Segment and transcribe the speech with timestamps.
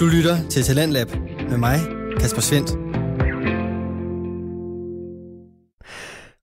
[0.00, 1.08] Du lytter til Talentlab
[1.50, 1.78] med mig,
[2.20, 2.70] Kasper Svendt.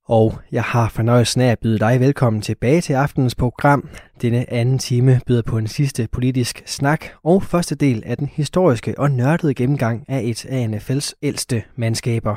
[0.05, 3.89] Og jeg har fornøjelsen af at byde dig velkommen tilbage til aftenens program.
[4.21, 8.99] Denne anden time byder på en sidste politisk snak og første del af den historiske
[8.99, 12.35] og nørdede gennemgang af et af NFL's ældste mandskaber.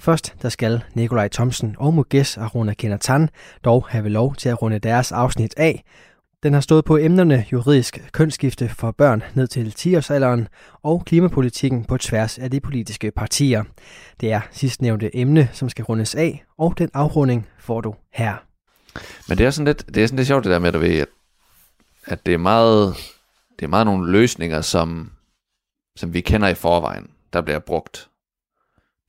[0.00, 3.28] Først der skal Nikolaj Thomsen og Muges Aruna Kenatan
[3.64, 5.84] dog have lov til at runde deres afsnit af,
[6.42, 10.46] den har stået på emnerne juridisk kønsskifte for børn ned til 10-årsalderen
[10.82, 13.64] og klimapolitikken på tværs af de politiske partier.
[14.20, 18.36] Det er sidstnævnte emne, som skal rundes af, og den afrunding får du her.
[19.28, 20.98] Men det er sådan lidt, det er sådan lidt sjovt det der med, at, ved,
[20.98, 21.08] at,
[22.04, 22.94] at det er meget,
[23.58, 25.12] det er meget nogle løsninger, som,
[25.96, 28.08] som vi kender i forvejen, der bliver brugt.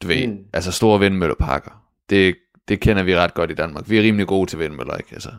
[0.01, 0.45] Du ved, mm.
[0.53, 1.85] altså store vindmølleparker.
[2.09, 2.35] Det,
[2.67, 3.89] det kender vi ret godt i Danmark.
[3.89, 5.09] Vi er rimelig gode til vindmøller, ikke?
[5.13, 5.31] Altså,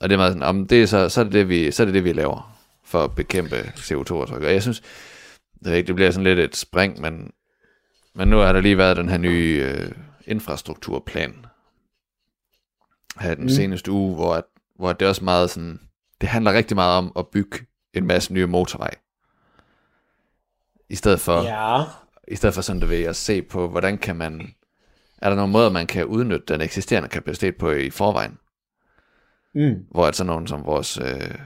[0.00, 1.82] og det er meget sådan, om det er så, så, er det det, vi, så
[1.82, 4.42] er det det, vi laver for at bekæmpe CO2-aftryk.
[4.42, 4.82] Og jeg synes,
[5.64, 7.32] det, ikke, det bliver sådan lidt et spring, men,
[8.14, 9.92] men nu har der lige været den her nye øh,
[10.26, 11.46] infrastrukturplan
[13.20, 13.48] her den mm.
[13.48, 14.44] seneste uge, hvor, at,
[14.76, 15.80] hvor det er også meget sådan,
[16.20, 17.58] det handler rigtig meget om at bygge
[17.94, 18.94] en masse nye motorvej.
[20.88, 21.84] I stedet for, ja.
[22.28, 24.54] i stedet for sådan, du ved, at se på, hvordan kan man,
[25.18, 28.38] er der nogle måder, man kan udnytte den eksisterende kapacitet på i forvejen?
[29.54, 29.84] Mm.
[29.90, 30.98] Hvor at sådan nogen som vores...
[30.98, 31.38] Øh,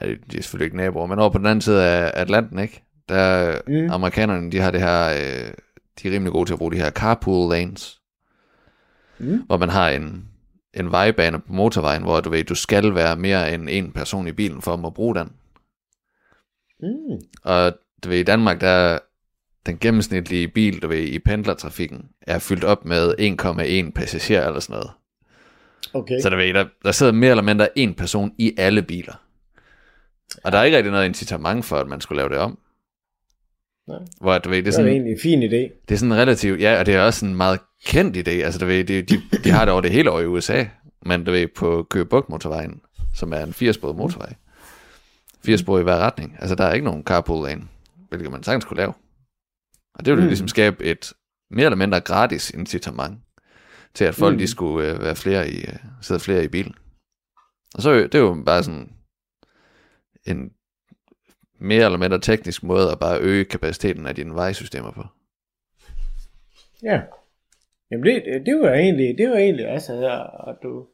[0.00, 2.82] ej, de er selvfølgelig ikke naboer, men over på den anden side af Atlanten, ikke?
[3.08, 3.90] Der mm.
[3.90, 5.08] amerikanerne, de har det her...
[5.08, 5.54] Øh,
[6.02, 8.00] de er rimelig gode til at bruge de her carpool lanes.
[9.18, 9.42] Mm.
[9.46, 10.28] Hvor man har en,
[10.74, 14.32] en vejbane på motorvejen, hvor du ved, du skal være mere end en person i
[14.32, 15.32] bilen for at må bruge den.
[16.80, 17.20] Mm.
[17.44, 17.72] Og
[18.04, 18.98] du ved, i Danmark, der
[19.66, 23.14] den gennemsnitlige bil, du ved, i pendlertrafikken, er fyldt op med
[23.86, 24.90] 1,1 passager eller sådan noget.
[25.96, 26.20] Okay.
[26.20, 29.14] Så der, ved, der, der sidder mere eller mindre en person i alle biler.
[30.44, 32.58] Og der er ikke rigtig noget incitament for, at man skulle lave det om.
[33.88, 33.98] Nej.
[34.20, 35.82] Hvor, du ved, det, er Det er sådan, egentlig en fin idé.
[35.88, 38.30] det er sådan relativt, ja, og det er også en meget kendt idé.
[38.30, 40.64] Altså, du ved, de, de, de har det over det hele år i USA,
[41.06, 42.80] men du ved, på Køge motorvejen,
[43.14, 44.34] som er en 80 motorvej.
[45.44, 46.36] 80 i hver retning.
[46.38, 47.62] Altså, der er ikke nogen carpool lane,
[48.08, 48.92] hvilket man sagtens kunne lave.
[49.94, 50.28] Og det ville mm.
[50.28, 51.12] ligesom skabe et
[51.50, 53.18] mere eller mindre gratis incitament
[53.96, 54.38] til at folk mm.
[54.38, 56.74] de skulle øh, være flere i, øh, sidde flere i bilen.
[57.74, 58.92] Og så det er jo bare sådan
[60.26, 60.50] en
[61.58, 65.04] mere eller mindre teknisk måde at bare øge kapaciteten af dine vejsystemer på.
[66.82, 67.00] Ja.
[67.90, 70.86] Jamen det, det var egentlig, det var egentlig altså, at du,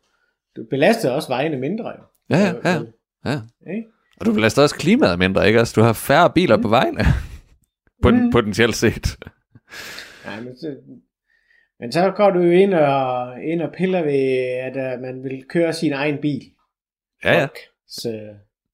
[0.56, 2.02] du belaster også vejene mindre jo.
[2.30, 2.80] Ja, ja,
[3.24, 3.41] ja.
[3.66, 3.82] ja.
[4.20, 5.58] Og du belaster også klimaet mindre, ikke?
[5.58, 6.62] Altså, du har færre biler mm.
[6.62, 7.00] på vejene.
[8.04, 8.30] mm.
[8.30, 9.16] Potentielt set.
[10.24, 10.76] Ja, men så,
[11.82, 15.44] men så går du jo ind og, ind og piller ved, at uh, man vil
[15.48, 16.43] køre sin egen bil.
[17.25, 17.47] Ja, ja.
[17.88, 18.20] Så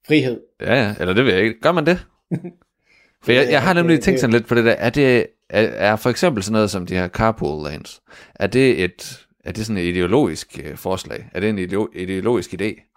[0.07, 0.41] frihed.
[0.61, 0.95] Ja, ja.
[1.01, 1.61] Eller det ved jeg ikke.
[1.61, 2.07] Gør man det?
[3.25, 4.73] For jeg, jeg har nemlig tænkt sådan lidt på det der.
[4.73, 8.01] Er det er, er for eksempel sådan noget som de her carpool lanes,
[8.35, 11.29] er det et er det sådan et ideologisk uh, forslag?
[11.33, 11.59] Er det en
[11.95, 12.95] ideologisk idé?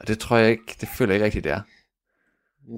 [0.00, 1.60] Og det tror jeg ikke, det føler jeg ikke rigtigt, det er.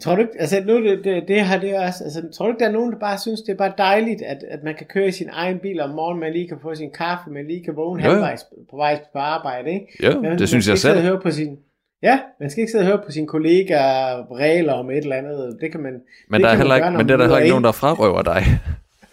[0.02, 2.60] Tror du ikke, altså nu det, det, det har det også, altså tror du ikke,
[2.60, 5.08] der er nogen, der bare synes, det er bare dejligt, at, at man kan køre
[5.08, 7.76] i sin egen bil om morgenen, man lige kan få sin kaffe, man lige kan
[7.76, 8.10] vågne jo.
[8.10, 9.86] halvvejs på vej på arbejde, ikke?
[10.06, 11.00] Jo, man, det synes jeg selv.
[11.00, 11.58] Høre på sin,
[12.02, 15.56] ja, man skal ikke sidde og høre på sine kollegaer regler om et eller andet,
[15.60, 17.64] det kan man Men, der er, heller ikke, men det er der heller ikke nogen,
[17.64, 18.42] der frarøver dig.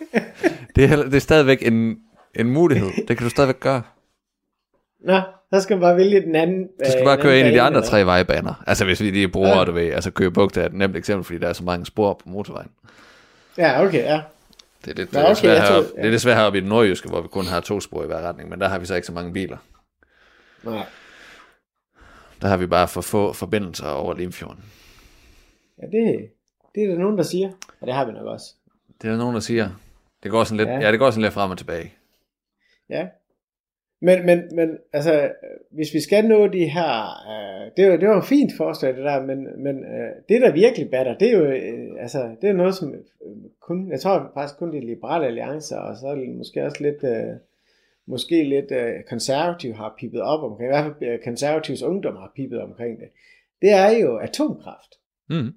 [0.76, 1.98] det, er, det er stadigvæk en,
[2.36, 3.82] en mulighed, det kan du stadigvæk gøre.
[5.00, 5.22] Nå,
[5.54, 6.68] så skal man bare vælge den anden.
[6.68, 8.64] Du skal bare køre ind i de andre tre vejbaner.
[8.68, 9.64] Altså hvis vi lige bruger, ja.
[9.64, 12.14] du ved, altså køre bugt er et nemt eksempel, fordi der er så mange spor
[12.14, 12.70] på motorvejen.
[13.58, 14.22] Ja, okay, ja.
[14.86, 15.82] Det er lidt, Nå, okay, svært, her, ja.
[15.82, 18.08] det er lidt svært heroppe i den nordjyske, hvor vi kun har to spor i
[18.08, 19.58] hver retning, men der har vi så ikke så mange biler.
[20.64, 20.86] Nej.
[22.42, 24.64] Der har vi bare for få forbindelser over Limfjorden.
[25.82, 26.30] Ja, det,
[26.76, 27.50] det er der nogen, der siger,
[27.82, 28.46] og det har vi nok også.
[29.02, 29.70] Det er der nogen, der siger.
[30.24, 30.80] Det går sådan lidt, ja.
[30.80, 31.94] ja det går sådan lidt frem og tilbage.
[32.90, 33.08] Ja,
[34.00, 35.32] men, men, men altså,
[35.72, 36.92] hvis vi skal nå de her,
[37.32, 40.52] øh, det, var, det var en fint forslag det der, men, men øh, det der
[40.52, 43.00] virkelig batter, det er jo, øh, altså, det er noget som øh,
[43.62, 47.36] kun, jeg tror faktisk kun de liberale alliancer, og så måske også lidt, øh,
[48.08, 52.32] måske lidt øh, konservativ har pippet op omkring, i hvert fald øh, konservativs ungdom har
[52.36, 53.08] pippet omkring det.
[53.62, 54.96] Det er jo atomkraft.
[55.30, 55.54] Mm.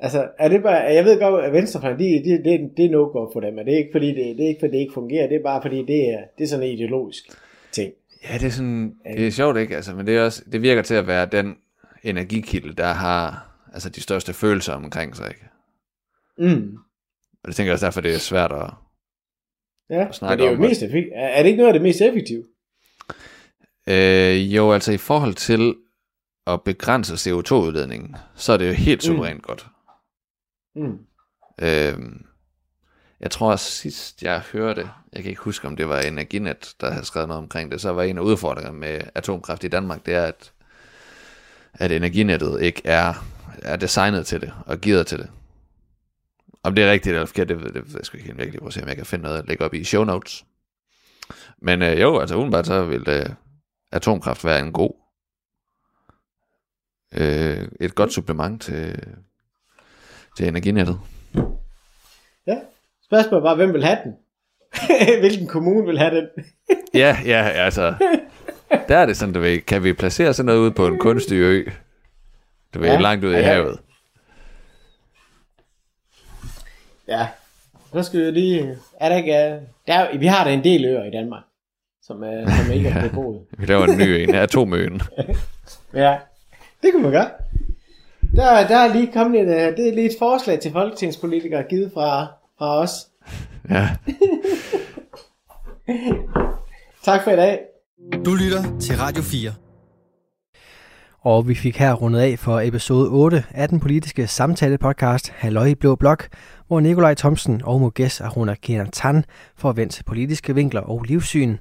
[0.00, 2.98] Altså, er det bare, jeg ved godt, at venstrefløjen, det, det, det, det er no
[2.98, 4.94] go for dem, men det er ikke fordi, det, det er ikke fordi, det ikke
[4.94, 7.24] fungerer, det er bare fordi, det er, det er sådan en ideologisk
[7.72, 7.92] ting.
[8.28, 10.82] Ja, det er sådan, det er sjovt ikke, altså, men det, er også, det virker
[10.82, 11.56] til at være den
[12.02, 15.46] energikilde, der har altså, de største følelser omkring sig, ikke?
[16.38, 16.78] Mm.
[17.42, 18.70] Og det tænker jeg også derfor, det er svært at,
[19.90, 20.62] ja, at snakke det er jo om.
[20.62, 21.12] mest effektivt.
[21.14, 22.44] Er det ikke noget af det mest effektive?
[23.88, 25.74] Øh, jo, altså i forhold til
[26.46, 29.42] at begrænse CO2-udledningen, så er det jo helt suverænt mm.
[29.42, 29.66] godt.
[30.74, 30.98] Mm.
[31.62, 32.26] Øhm,
[33.20, 36.90] jeg tror at sidst jeg hørte, jeg kan ikke huske om det var Energinet, der
[36.90, 40.14] havde skrevet noget omkring det, så var en af udfordringerne med atomkraft i Danmark, det
[40.14, 40.52] er, at,
[41.74, 43.14] at energinettet ikke er,
[43.62, 45.30] er designet til det, og gearet til det.
[46.62, 48.68] Om det er rigtigt eller forkert, det, det, det, jeg skal jeg ikke virkelig prøve
[48.68, 50.44] at se, om jeg kan finde noget at lægge op i show notes.
[51.58, 53.26] Men øh, jo, altså udenbart så vil øh,
[53.92, 54.92] atomkraft være en god,
[57.14, 59.04] øh, et godt supplement til,
[60.36, 60.98] til energinettet.
[62.46, 62.56] Ja.
[63.04, 64.12] Spørgsmålet er bare, hvem vil have den?
[65.20, 66.28] Hvilken kommune vil have den?
[66.94, 67.94] Ja, ja, altså,
[68.88, 71.36] der er det sådan, du ved, kan vi placere sådan noget ud på en kunstig
[71.36, 71.64] ø,
[72.74, 73.46] du ved, Ja, langt ud i ja, ja.
[73.46, 73.78] havet.
[77.08, 77.26] Ja.
[77.92, 78.78] Så skal vi lige...
[79.00, 79.32] Er der ikke...
[79.32, 81.42] øh, Der er, vi har da en del øer i Danmark,
[82.02, 83.40] som, er, som ikke er beboet.
[83.58, 85.02] Vi laver en ny en, atomøen.
[85.94, 86.18] Ja,
[86.82, 87.30] det kunne man gøre.
[88.36, 91.90] Der, der er lige kommet et, øh, det er lige et forslag til folketingspolitikere givet
[91.94, 92.26] fra,
[92.58, 92.90] fra os.
[93.70, 93.88] Ja,
[97.04, 97.60] Tak for i dag.
[98.24, 99.52] Du lytter til Radio 4.
[101.20, 105.74] Og vi fik her rundet af for episode 8 af den politiske samtale-podcast Halløj i
[105.74, 106.28] Blå Blok,
[106.66, 108.56] hvor Nikolaj Thomsen og Muges Aruna
[108.92, 109.24] Tan
[109.56, 111.56] får vendt politiske vinkler og livssyn.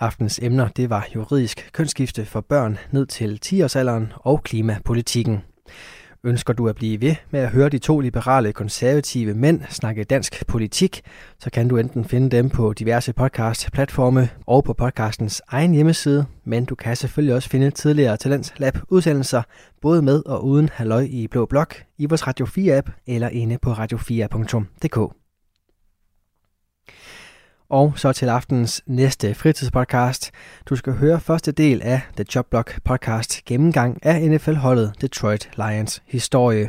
[0.00, 5.42] Aftens emner det var juridisk kønsskifte for børn ned til 10-årsalderen og klimapolitikken.
[6.24, 10.46] Ønsker du at blive ved med at høre de to liberale konservative mænd snakke dansk
[10.46, 11.02] politik,
[11.38, 16.64] så kan du enten finde dem på diverse podcast-platforme og på podcastens egen hjemmeside, men
[16.64, 19.42] du kan selvfølgelig også finde tidligere Talents Lab udsendelser,
[19.82, 23.72] både med og uden halløj i Blå Blok, i vores Radio 4-app eller inde på
[23.72, 25.17] radio4.dk.
[27.70, 30.30] Og så til aftens næste fritidspodcast.
[30.66, 36.02] Du skal høre første del af The Job Block podcast gennemgang af NFL-holdet Detroit Lions
[36.06, 36.68] historie.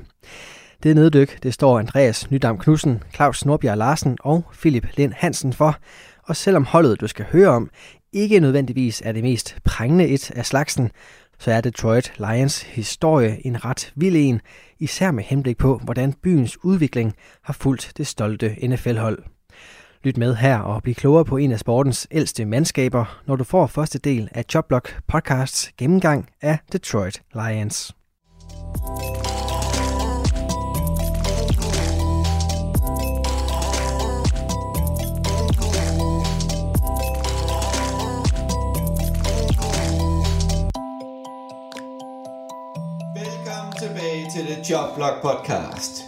[0.84, 5.78] Det neddyk, det står Andreas Nydam Knudsen, Claus Norbjerg Larsen og Philip Lind Hansen for.
[6.24, 7.70] Og selvom holdet, du skal høre om,
[8.14, 10.92] ikke nødvendigvis er det mest prængende et af slagsen,
[11.40, 14.42] så er Detroit Lions historie en ret vild en,
[14.80, 17.14] især med henblik på, hvordan byens udvikling
[17.44, 19.24] har fulgt det stolte NFL-hold.
[20.04, 23.68] Lyt med her og bliv klogere på en af sportens ældste mandskaber, når du får
[23.68, 27.96] første del af Jobblock podcasts gennemgang af Detroit Lions.
[43.80, 46.04] Tilbage til The Jobblock Podcast.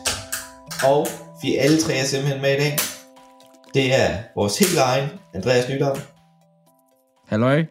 [0.84, 1.08] Og
[1.42, 3.01] vi alle tre er simpelthen med i dag.
[3.74, 5.98] Det er vores helt egen Andreas Nydam
[7.28, 7.66] Halløj.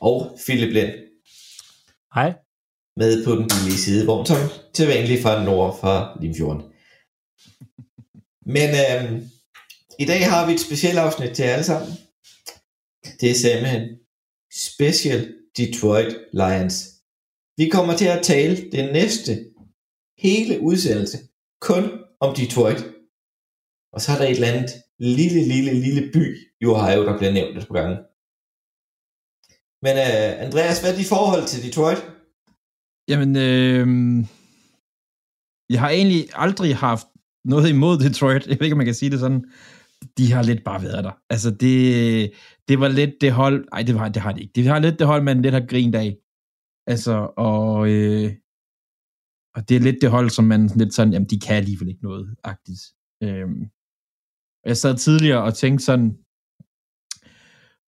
[0.00, 0.92] og Philip Lind
[2.14, 2.32] Hej.
[2.96, 4.36] med på den billige sidevogn, som
[4.74, 6.62] til vanlig fra nord for Limfjorden.
[8.56, 9.30] Men øhm,
[9.98, 11.90] i dag har vi et specielt afsnit til jer alle sammen.
[13.20, 13.84] Det er simpelthen
[14.70, 15.20] Special
[15.56, 16.76] Detroit Lions.
[17.56, 19.32] Vi kommer til at tale den næste
[20.18, 21.18] hele udsendelse
[21.60, 21.84] kun
[22.20, 22.80] om Detroit.
[23.92, 24.70] Og så er der et eller andet
[25.18, 26.24] lille, lille, lille by
[26.60, 27.96] i Ohio, der bliver nævnt et par gange.
[29.84, 32.00] Men uh, Andreas, hvad er dit forhold til Detroit?
[33.10, 33.86] Jamen, øh,
[35.72, 37.06] jeg har egentlig aldrig haft
[37.44, 38.46] noget imod Detroit.
[38.46, 39.44] Jeg ved ikke, om man kan sige det sådan.
[40.18, 41.12] De har lidt bare været der.
[41.30, 42.32] Altså, det,
[42.68, 43.68] det var lidt det hold...
[43.72, 44.52] Ej, det, var, det har det ikke.
[44.54, 46.16] Det har lidt det hold, man lidt har grint af.
[46.86, 48.32] Altså, og, øh,
[49.54, 52.02] og det er lidt det hold, som man lidt sådan, jamen, de kan alligevel ikke
[52.02, 52.82] noget agtigt.
[53.22, 53.70] Øhm,
[54.62, 56.16] og jeg sad tidligere og tænkte sådan,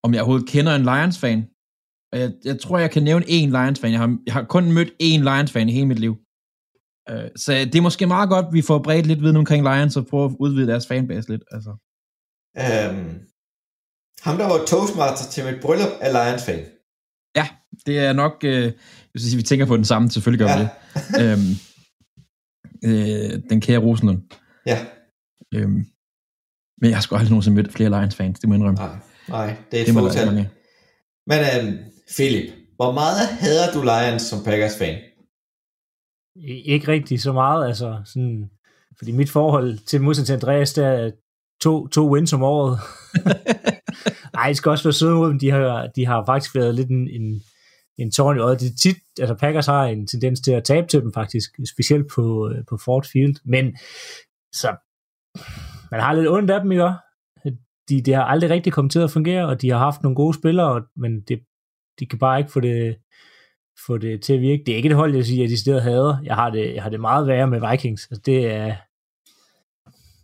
[0.03, 1.49] om jeg overhovedet kender en Lions-fan.
[2.13, 3.93] Og jeg, jeg tror, jeg kan nævne én Lions-fan.
[3.93, 6.15] Jeg har, jeg har kun mødt én Lions-fan i hele mit liv.
[7.13, 9.97] Uh, så det er måske meget godt, at vi får bredt lidt viden omkring Lions
[9.97, 11.43] og prøver at udvide deres fanbase lidt.
[11.51, 11.71] Altså.
[12.59, 13.21] Um,
[14.23, 16.65] ham, der var toastmaster til mit bryllup, er Lions-fan.
[17.37, 17.49] Ja,
[17.87, 18.35] det er nok...
[18.45, 18.73] Øh, jeg
[19.13, 20.69] vil sige, vi tænker på den samme, selvfølgelig gør vi Ja.
[20.69, 21.33] det.
[21.33, 21.51] øhm,
[22.85, 24.23] øh, den kære Rosenlund.
[24.67, 24.87] Ja,
[25.55, 25.85] Øhm,
[26.81, 28.81] men jeg har sgu aldrig nogensinde mødt flere Lions-fans, det må jeg indrømme.
[28.81, 28.97] nej,
[29.29, 30.51] nej, det er et det mange.
[31.27, 31.79] Men um,
[32.17, 34.99] Philip, hvor meget hader du Lions som Packers-fan?
[36.65, 38.51] Ikke rigtig så meget, altså sådan,
[38.99, 41.11] fordi mit forhold til modsat til Andreas, der er
[41.63, 42.79] to, to wins om året.
[44.39, 45.39] Ej, det skal også være søde mod dem.
[45.39, 47.43] De har, de har faktisk været lidt en, en,
[47.99, 48.61] en tårn i øjet.
[48.61, 52.07] Det er tit, altså Packers har en tendens til at tabe til dem faktisk, specielt
[52.15, 53.37] på, øh, på Ford Field.
[53.45, 53.77] Men
[54.53, 54.77] så
[55.95, 56.89] man har lidt ondt af dem, ikke?
[57.89, 60.35] De, de har aldrig rigtig kommet til at fungere, og de har haft nogle gode
[60.35, 61.41] spillere, men det,
[61.99, 62.97] de kan bare ikke få det,
[63.87, 64.63] få det til at virke.
[64.67, 66.17] Det er ikke et hold, jeg siger, at de steder hader.
[66.25, 68.07] Jeg har det, jeg har det meget værre med Vikings.
[68.11, 68.77] Altså, det er,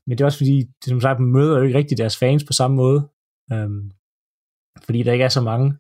[0.07, 2.45] men det er også fordi, det, som sagt, man møder jo ikke rigtig deres fans
[2.45, 3.09] på samme måde.
[3.53, 3.91] Øhm,
[4.85, 5.77] fordi der ikke er så mange.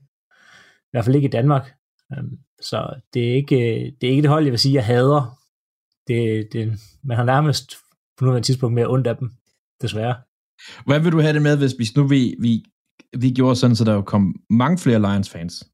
[0.85, 1.75] I hvert fald ikke i Danmark.
[2.12, 3.56] Øhm, så det er, ikke,
[4.00, 5.38] det er ikke det hold, jeg vil sige, jeg hader.
[6.09, 7.75] Det, det, man har nærmest
[8.18, 9.30] på nuværende tidspunkt mere ondt af dem,
[9.82, 10.14] desværre.
[10.87, 12.64] Hvad vil du have det med, hvis, hvis nu vi, vi,
[13.18, 15.64] vi gjorde sådan, så der kom mange flere Lions-fans?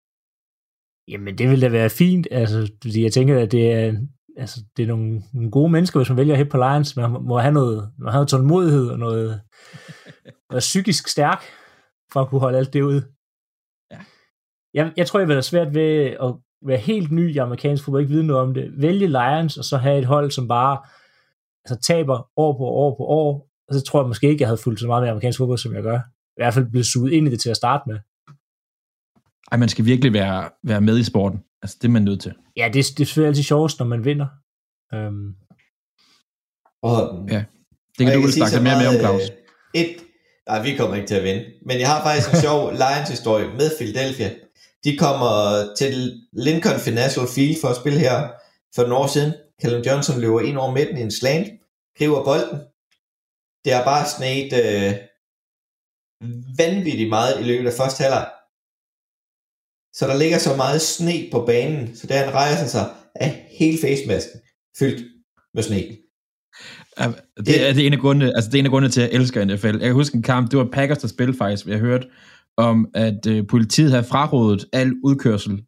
[1.09, 2.27] Jamen, det ville da være fint.
[2.31, 3.95] Altså, fordi jeg tænker, at det er,
[4.37, 6.97] altså, det er nogle, nogle gode mennesker, hvis man vælger at hæppe på Lions.
[6.97, 9.41] Man må have noget, man have noget tålmodighed og noget,
[10.51, 11.43] noget psykisk stærk
[12.13, 13.01] for at kunne holde alt det ud.
[13.91, 13.99] Ja.
[14.75, 16.35] Jeg, jeg tror, jeg vil have svært ved at
[16.67, 18.73] være helt ny i amerikansk fodbold, ikke vide noget om det.
[18.77, 20.79] Vælge Lions, og så have et hold, som bare
[21.65, 23.49] altså, taber år på år på år.
[23.69, 25.75] Og så tror jeg måske ikke, jeg havde fulgt så meget med amerikansk fodbold, som
[25.75, 25.99] jeg gør.
[26.37, 27.99] I hvert fald blevet suget ind i det til at starte med.
[29.53, 31.43] Ej, man skal virkelig være, være med i sporten.
[31.63, 32.35] Altså, det er man nødt til.
[32.57, 34.27] Ja, det, det er selvfølgelig altid sjovest, når man vinder.
[34.95, 35.35] Øhm,
[36.83, 37.45] Og, Ja.
[37.99, 39.23] Det kan du vel snakke mere med om, Claus.
[39.23, 39.97] øh, Et,
[40.49, 41.45] nej, vi kommer ikke til at vinde.
[41.67, 44.31] Men jeg har faktisk en sjov Lions-historie med Philadelphia.
[44.85, 45.25] De kommer
[45.79, 45.95] til
[46.33, 48.17] Lincoln Financial Field for at spille her
[48.75, 49.33] for nogle år siden.
[49.63, 51.49] Callum Johnson løber ind over midten i en slant,
[51.99, 52.59] griber bolden.
[53.67, 54.93] Det har bare sneet øh,
[56.59, 58.27] vanvittigt meget i løbet af første halvleg.
[59.99, 63.79] Så der ligger så meget sne på banen, så der han rejser sig af hele
[63.83, 64.41] facemasken
[64.79, 65.01] fyldt
[65.55, 65.83] med sne.
[66.99, 67.07] Ja,
[67.47, 69.09] Det er, det er en af grundene, altså det er en af grundene til, at
[69.09, 69.67] jeg elsker NFL.
[69.67, 72.07] Jeg kan huske en kamp, det var Packers, der spillede faktisk, jeg hørte
[72.57, 75.65] om, at øh, politiet havde frarådet al udkørsel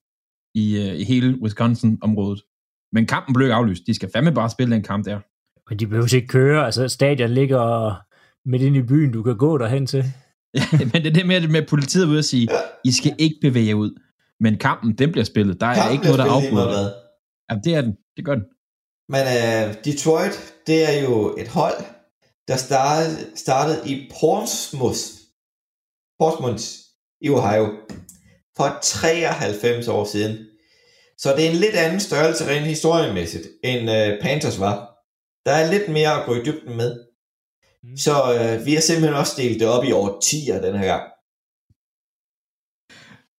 [0.54, 2.42] i, øh, i hele Wisconsin-området.
[2.92, 3.82] Men kampen blev ikke aflyst.
[3.86, 5.20] De skal fandme bare spille den kamp der.
[5.68, 6.66] Men de behøver ikke køre.
[6.66, 7.94] Altså, stadion ligger
[8.48, 10.04] midt inde i byen, du kan gå derhen til.
[10.54, 12.48] Ja, men det er det med, med politiet ude at sige,
[12.84, 14.00] I skal ikke bevæge jer ud.
[14.40, 15.60] Men kampen, den bliver spillet.
[15.60, 16.76] Der er Kampen ikke noget, der afbryder meget det.
[16.76, 16.92] hvad.
[17.50, 17.96] Ja, det er den.
[18.16, 18.44] Det gør den.
[19.08, 21.84] Men uh, Detroit, det er jo et hold,
[22.48, 24.98] der startede, startede i Portsmouth,
[26.20, 26.64] Portsmouth
[27.20, 27.66] i Ohio
[28.56, 30.46] for 93 år siden.
[31.18, 34.97] Så det er en lidt anden størrelse rent historiemæssigt, end uh, Panthers var.
[35.48, 36.90] Der er lidt mere at gå i dybden med.
[37.96, 41.04] Så uh, vi har simpelthen også delt det op i over 10'er den her gang.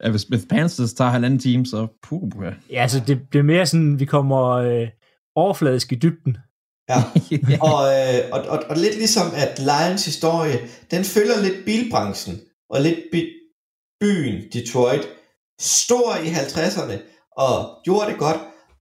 [0.03, 2.53] Ja, hvis, hvis Panthers tager halvanden time, så puh, puh.
[2.69, 4.87] Ja, altså, det, det er mere sådan, vi kommer øh,
[5.35, 6.37] overfladisk i dybden.
[6.91, 7.01] Ja.
[7.61, 10.57] og, øh, og, og, og lidt ligesom at Lions historie,
[10.91, 12.35] den følger lidt bilbranchen,
[12.69, 13.35] og lidt by-
[14.01, 15.07] byen Detroit.
[15.61, 16.95] Stor i 50'erne,
[17.37, 18.37] og gjorde det godt,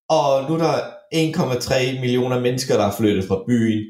[0.09, 3.85] og nu er der 1,3 millioner mennesker, der er flyttet fra byen,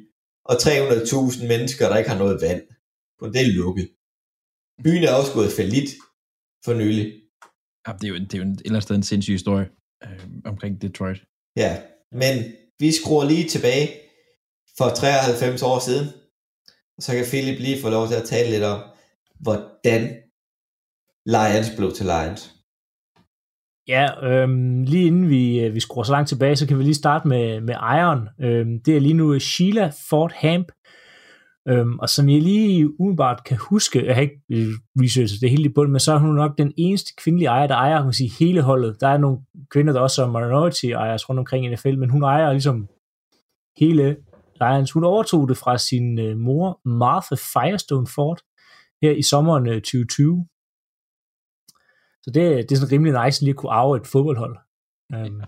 [0.44, 2.62] og 300.000 mennesker, der ikke har noget vand.
[3.20, 3.88] Og det er lukket.
[4.84, 5.88] Byen er også gået falit
[6.64, 7.06] for nylig.
[7.86, 9.68] Ja, det er jo, det er jo en, et eller andet sted en sindssyg historie
[10.04, 11.20] øh, omkring Detroit.
[11.56, 11.82] Ja,
[12.12, 12.34] men
[12.78, 13.88] vi skruer lige tilbage
[14.78, 16.06] for 93 år siden,
[16.96, 18.80] og så kan Philip lige få lov til at tale lidt om,
[19.40, 20.02] hvordan
[21.26, 22.57] Lions blev til Lions.
[23.88, 26.94] Ja, øhm, lige inden vi, øh, vi skruer så langt tilbage, så kan vi lige
[26.94, 28.28] starte med, med Iron.
[28.40, 30.72] Øhm, det er lige nu Sheila Ford Hamp,
[31.68, 34.68] øhm, og som jeg lige umiddelbart kan huske, jeg har ikke øh,
[35.00, 37.74] researchet det hele i bund, men så er hun nok den eneste kvindelige ejer, der
[37.74, 39.00] ejer hun sige, hele holdet.
[39.00, 39.38] Der er nogle
[39.70, 42.88] kvinder, der også er minority ejers rundt omkring i NFL, men hun ejer ligesom
[43.78, 44.16] hele
[44.60, 44.92] Lions.
[44.92, 48.40] Hun overtog det fra sin øh, mor, Martha Firestone Ford,
[49.02, 50.46] her i sommeren øh, 2020.
[52.22, 54.56] Så det, det er sådan rimelig nice lige at kunne arve et fodboldhold.
[55.16, 55.42] Um,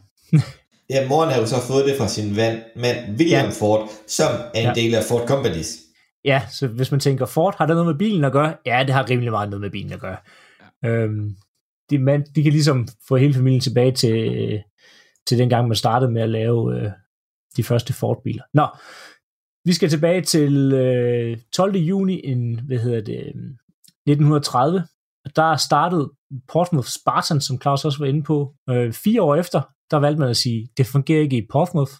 [0.90, 3.50] Ja, moren har jo så fået det fra sin van, mand William Ja.
[3.60, 4.72] Ford, som er en Ja.
[4.74, 5.78] del af Ford Companies.
[6.24, 8.56] ja, så hvis man tænker, Ford, har det noget med bilen at gøre?
[8.66, 10.16] Ja, det har rimelig meget noget med bilen at gøre.
[11.04, 11.36] Um,
[11.90, 14.62] de, man, de kan ligesom få hele familien tilbage til,
[15.26, 16.90] til den gang, man startede med at lave øh,
[17.56, 18.42] de første Ford-biler.
[18.54, 18.66] Nå,
[19.64, 21.76] vi skal tilbage til øh, 12.
[21.76, 23.42] juni en, hvad hedder det, øh,
[24.06, 24.86] 1930.
[25.36, 26.12] Der startede
[26.48, 28.54] Portsmouth Spartans, som Claus også var inde på.
[28.70, 31.92] Øh, fire år efter, der valgte man at sige, det fungerer ikke i Portsmouth.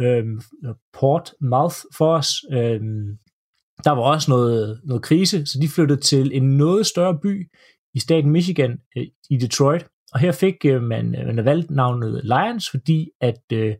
[0.00, 0.24] Øh,
[0.92, 2.30] Portmouth for os.
[2.52, 2.80] Øh,
[3.84, 7.50] der var også noget, noget krise, så de flyttede til en noget større by
[7.94, 9.86] i staten Michigan, øh, i Detroit.
[10.12, 13.74] Og her fik øh, man, øh, man valgt navnet Lions, fordi at øh,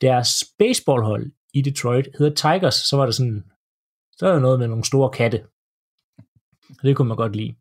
[0.00, 2.74] deres baseballhold i Detroit hedder Tigers.
[2.74, 3.44] Så var der sådan,
[4.16, 5.46] så var der noget med nogle store katte.
[6.68, 7.54] Og det kunne man godt lide.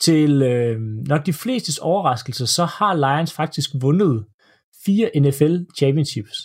[0.00, 4.26] Til øh, nok de flestes overraskelse, så har Lions faktisk vundet
[4.84, 6.36] fire NFL Championships.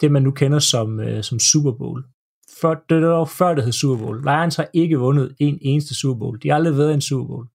[0.00, 2.04] Det man nu kender som, øh, som Super Bowl.
[2.60, 4.22] Før, det var før det hed Super Bowl.
[4.22, 6.42] Lions har ikke vundet en eneste Super Bowl.
[6.42, 7.46] De har aldrig været i en Super Bowl.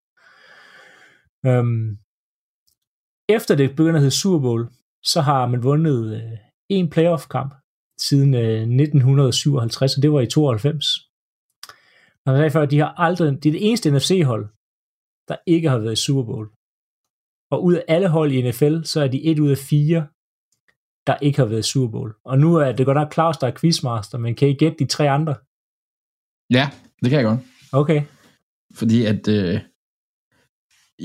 [1.48, 1.98] Øhm,
[3.30, 4.70] efter det begynder at hedde Super Bowl,
[5.04, 6.38] så har man vundet øh,
[6.70, 7.54] en playoff-kamp
[8.10, 10.86] siden øh, 1957, og det var i 92.
[12.26, 14.46] Og derfor, de har aldrig, det er det eneste NFC-hold,
[15.30, 16.48] der ikke har været i Super Bowl.
[17.54, 20.02] Og ud af alle hold i NFL, så er de et ud af fire,
[21.08, 22.12] der ikke har været i Super Bowl.
[22.26, 24.88] Og nu er det godt nok Claus, der er quizmaster, men kan I gætte de
[24.96, 25.36] tre andre?
[26.58, 26.66] Ja,
[27.02, 27.40] det kan jeg godt.
[27.82, 28.02] Okay.
[28.80, 29.28] Fordi at...
[29.28, 29.60] Øh,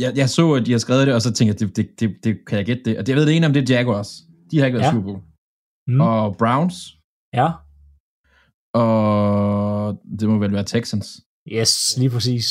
[0.03, 2.25] jeg, jeg så, at de har skrevet det, og så tænkte jeg, det, det, det,
[2.25, 2.99] det kan jeg gætte det.
[2.99, 4.11] Og det, jeg ved det ene om, det er Jaguars.
[4.51, 4.93] De har ikke været Ja.
[4.93, 5.23] Super Bowl.
[5.87, 6.01] Mm.
[6.01, 6.77] Og Browns.
[7.41, 7.49] Ja.
[8.85, 11.09] Og det må vel være Texans.
[11.57, 12.47] Yes, lige præcis.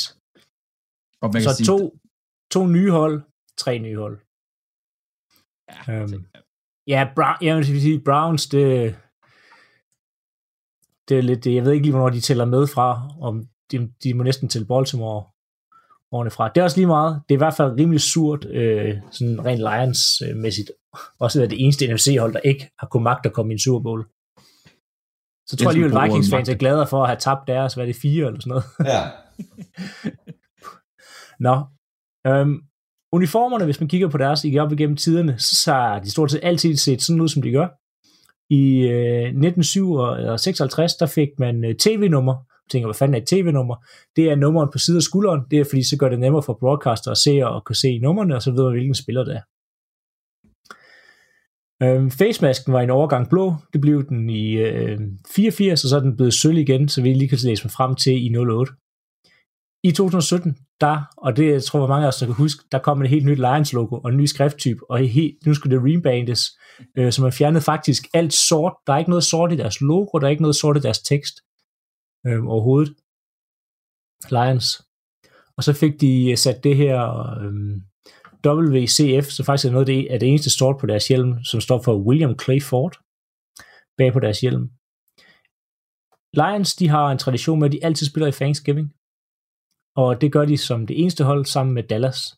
[1.22, 1.98] Og man kan Så sige, to,
[2.50, 3.22] to nye hold,
[3.56, 4.18] tre nye hold.
[5.88, 6.26] Ja, Øhm,
[6.86, 8.96] ja, Brown, jeg vil sige, Browns, det,
[11.08, 14.14] det er lidt, jeg ved ikke lige, hvornår de tæller med fra, om de, de
[14.14, 15.24] må næsten til Baltimore
[16.12, 16.48] årene fra.
[16.48, 17.22] Det er også lige meget.
[17.28, 20.70] Det er i hvert fald rimelig surt, øh, sådan rent Lions-mæssigt.
[21.18, 23.80] Også været det eneste NFC-hold, der ikke har kunnet magte at komme i en Super
[23.82, 24.06] Bowl.
[25.46, 27.96] Så tror jeg alligevel, Vikings-fans er glade for at have tabt deres, hvad er det,
[27.96, 28.64] fire eller sådan noget.
[28.84, 29.02] Ja.
[31.40, 31.54] Nå.
[32.26, 32.56] Øhm,
[33.12, 36.40] uniformerne, hvis man kigger på deres ikke op igennem tiderne, så har de stort set
[36.42, 37.68] altid set sådan ud, som de gør.
[38.50, 42.34] I øh, 1956, der fik man øh, tv-nummer.
[42.34, 43.76] Jeg tænker, hvad fanden er et tv-nummer?
[44.16, 45.40] Det er nummeren på siden af skulderen.
[45.50, 48.36] Det er fordi, så gør det nemmere for broadcaster at se og kan se nummerne,
[48.36, 49.42] og så ved man, hvilken spiller det er.
[51.82, 53.54] Øhm, facemasken var i en overgang blå.
[53.72, 55.00] Det blev den i øh,
[55.34, 57.94] 84, og så er den blevet sølv igen, så vi lige kan læse mig frem
[57.94, 58.72] til i 08.
[59.84, 62.78] I 2017, der, og det jeg tror jeg mange af os der kan huske, der
[62.78, 66.58] kom et helt nyt Lions-logo og en ny skrifttype, og helt, nu skulle det rebandes,
[66.98, 68.74] øh, så man fjernede faktisk alt sort.
[68.86, 71.02] Der er ikke noget sort i deres logo, der er ikke noget sort i deres
[71.02, 71.34] tekst
[72.26, 72.94] øh, overhovedet.
[74.30, 74.66] Lions.
[75.56, 76.96] Og så fik de øh, sat det her
[77.40, 77.52] øh,
[78.46, 81.60] WCF, så faktisk er noget af det, er det eneste sort på deres hjelm, som
[81.60, 82.94] står for William Clay Ford,
[83.98, 84.70] bag på deres hjelm.
[86.34, 88.92] Lions, de har en tradition med, at de altid spiller i Thanksgiving.
[89.96, 92.36] Og det gør de som det eneste hold sammen med Dallas.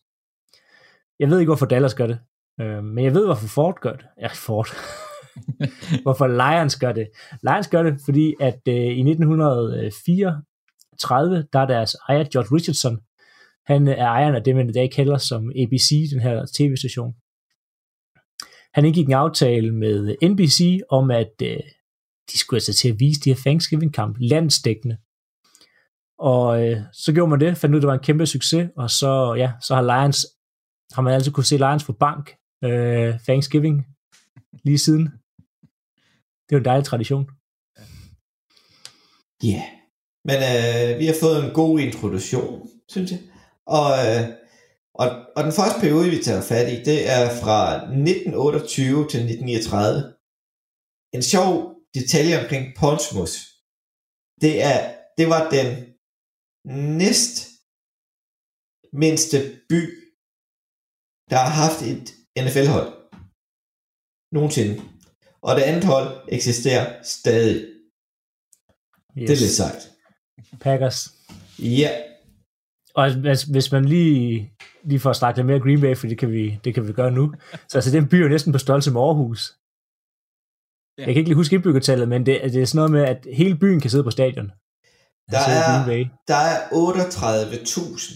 [1.19, 2.19] Jeg ved ikke, hvorfor Dallas gør det.
[2.61, 4.05] Øh, men jeg ved, hvorfor Ford gør det.
[4.21, 4.67] Ja, Ford.
[6.03, 7.07] hvorfor Lions gør det.
[7.43, 12.99] Lions gør det, fordi at øh, i 1934, der er deres ejer, George Richardson,
[13.65, 17.13] han er ejeren af det, man i dag kalder som ABC, den her tv-station.
[18.73, 21.57] Han indgik en aftale med NBC om, at øh,
[22.31, 24.97] de skulle altså til at vise de her Thanksgiving-kamp landsdækkende.
[26.19, 29.35] Og øh, så gjorde man det, fandt ud, det var en kæmpe succes, og så,
[29.37, 30.25] ja, så har Lions,
[30.93, 33.85] har man altid kunne se Lions på bank, øh, Thanksgiving,
[34.63, 35.05] lige siden.
[36.45, 37.25] Det er jo en dejlig tradition.
[39.43, 39.47] Ja.
[39.49, 39.83] Yeah.
[40.27, 43.19] Men øh, vi har fået en god introduktion, synes jeg.
[43.65, 44.23] Og, øh,
[45.01, 50.13] og, og den første periode, vi tager fat i, det er fra 1928 til 1939.
[51.15, 53.37] En sjov detalje omkring Portsmouth.
[54.41, 54.79] Det, er,
[55.17, 55.67] det var den
[57.01, 57.35] næst
[58.93, 59.37] mindste
[59.69, 59.81] by,
[61.29, 62.05] der har haft et
[62.43, 62.89] NFL-hold.
[64.31, 64.75] Nogensinde.
[65.41, 67.55] Og det andet hold eksisterer stadig.
[69.17, 69.27] Yes.
[69.27, 69.83] Det er lidt sejt.
[70.59, 70.99] Packers.
[71.59, 71.91] Ja,
[72.95, 74.51] Og hvis, hvis man lige,
[74.83, 77.11] lige får snakket lidt mere Green Bay, for det kan vi, det kan vi gøre
[77.11, 77.33] nu.
[77.69, 79.41] Så altså, den by er næsten på størrelse med Aarhus.
[80.97, 81.03] Ja.
[81.05, 83.57] Jeg kan ikke lige huske indbyggertallet, men det, det er sådan noget med, at hele
[83.63, 84.51] byen kan sidde på stadion.
[85.31, 85.85] Der er-
[86.31, 88.13] der er 38.000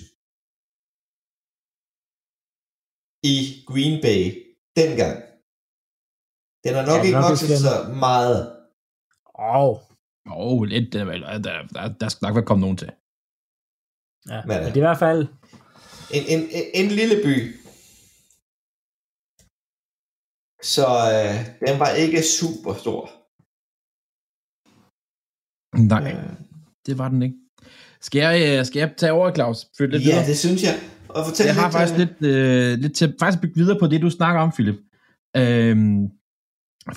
[3.34, 3.36] i
[3.70, 4.24] Green Bay
[4.80, 5.17] dengang.
[6.63, 7.76] Den er nok Ja, ikke vokset så
[8.08, 8.38] meget.
[9.39, 9.78] Åh, oh,
[10.32, 12.91] Åh, oh, lidt, der, der, der, der, der skal nok være kommet nogen til.
[14.34, 14.39] ja.
[14.48, 15.22] Men, Men det er i hvert fald,
[16.17, 17.36] En, en, en, en lille by.
[20.76, 23.02] Så øh, den var ikke super stor.
[25.91, 26.47] Nej, Øh,
[26.88, 27.36] det var den ikke.
[28.02, 29.65] Skal jeg, øh, skal jeg tage over, Claus?
[29.78, 30.28] Følg lidt ja, videre?
[30.28, 30.76] det synes jeg.
[31.10, 33.88] Og fortæl jeg har lidt, faktisk øh, lidt, øh, lidt til faktisk bygge videre på
[33.88, 34.76] det, du snakker om, Philip.
[35.38, 36.08] Øhm,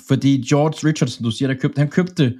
[0.07, 2.39] fordi George Richardson, du siger, der købte, han købte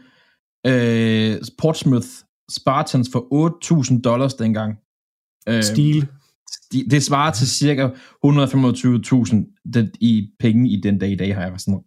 [0.67, 2.07] øh, Portsmouth
[2.51, 3.27] Spartans for
[3.93, 4.75] 8.000 dollars dengang.
[5.49, 6.07] Øhm, stil.
[6.73, 7.87] de- Det svarer til cirka
[8.23, 11.79] 125.000 den- i penge i den dag i dag, har jeg sådan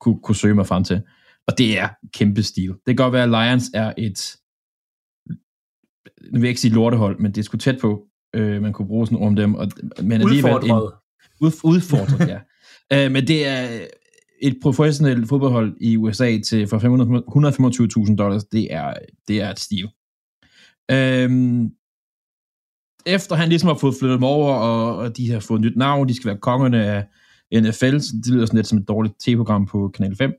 [0.00, 1.02] kunne, kunne søge mig frem til.
[1.48, 2.68] Og det er kæmpe stil.
[2.68, 4.36] Det kan godt være, at Lions er et,
[6.22, 8.88] nu vil jeg ikke sige lortehold, men det er sgu tæt på, øh, man kunne
[8.88, 9.54] bruge sådan om dem.
[9.54, 9.68] Og,
[10.02, 10.92] men alligevel en, Udfordret.
[11.40, 12.38] ud, udfordret, ja.
[13.04, 13.68] øh, men det er
[14.42, 17.22] et professionelt fodboldhold i USA til for 500
[18.08, 18.44] 125.000 dollars.
[18.44, 18.94] Det er,
[19.28, 19.88] det er et stil.
[20.90, 21.70] Øhm,
[23.06, 26.08] efter han ligesom har fået flyttet dem over, og, og de har fået nyt navn,
[26.08, 27.06] de skal være kongerne af
[27.54, 30.32] NFL, så det lyder sådan lidt som et dårligt tv-program på Kanal 5.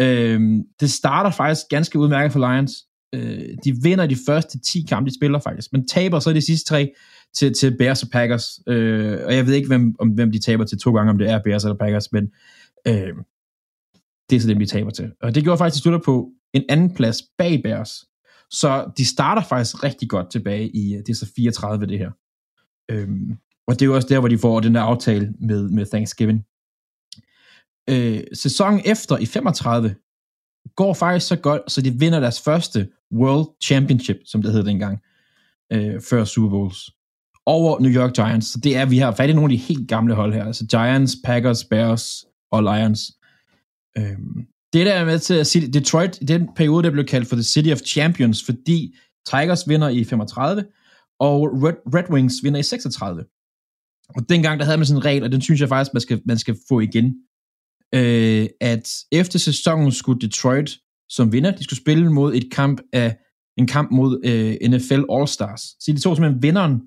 [0.00, 2.72] Øhm, det starter faktisk ganske udmærket for Lions.
[3.14, 6.68] Øh, de vinder de første 10 kampe, de spiller faktisk, men taber så de sidste
[6.68, 6.92] tre
[7.34, 8.60] til, til Bears og Packers.
[8.66, 11.30] Øh, og jeg ved ikke, hvem, om, hvem de taber til to gange, om det
[11.30, 12.30] er Bears eller Packers, men
[12.86, 13.14] øh,
[14.30, 15.12] det er så dem, de taber til.
[15.20, 18.04] Og det gjorde faktisk, de slutter på en anden plads bag Bears.
[18.50, 22.10] Så de starter faktisk rigtig godt tilbage i, øh, det er så 34 det her.
[22.90, 25.86] Øhm, og det er jo også der, hvor de får den der aftale med, med
[25.86, 26.44] Thanksgiving.
[27.90, 29.94] Øh, sæsonen efter i 35
[30.76, 34.98] går faktisk så godt, så de vinder deres første World Championship, som det hed dengang,
[35.72, 36.90] øh, før Super Bowls,
[37.46, 38.46] over New York Giants.
[38.46, 40.66] Så det er, vi har fat i nogle af de helt gamle hold her, altså
[40.66, 43.00] Giants, Packers, Bears og Lions.
[43.98, 44.18] Øh,
[44.72, 47.36] det der er med til at sige, Detroit, i den periode, der blev kaldt for
[47.36, 48.96] The City of Champions, fordi
[49.30, 50.64] Tigers vinder i 35,
[51.20, 53.24] og Red, Red Wings vinder i 36.
[54.08, 56.22] Og dengang, der havde man sådan en regel, og den synes jeg faktisk, man skal,
[56.24, 57.14] man skal få igen,
[57.94, 60.78] øh, at efter sæsonen skulle Detroit
[61.12, 63.16] som vinder, de skulle spille mod et kamp af
[63.58, 65.76] en kamp mod øh, NFL All-Stars.
[65.80, 66.82] Så de tog simpelthen vinderen,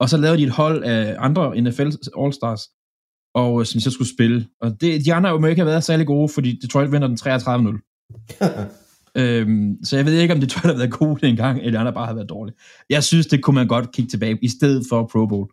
[0.00, 2.62] og så lavede de et hold af andre NFL All-Stars,
[3.34, 4.46] og øh, som så skulle spille.
[4.60, 9.16] Og det, de andre jo ikke været særlig gode, fordi Detroit vinder den 33-0.
[9.20, 12.06] øhm, så jeg ved ikke, om Detroit har været gode dengang, eller de andre bare
[12.06, 12.56] har været dårlige.
[12.90, 15.48] Jeg synes, det kunne man godt kigge tilbage, i stedet for Pro Bowl.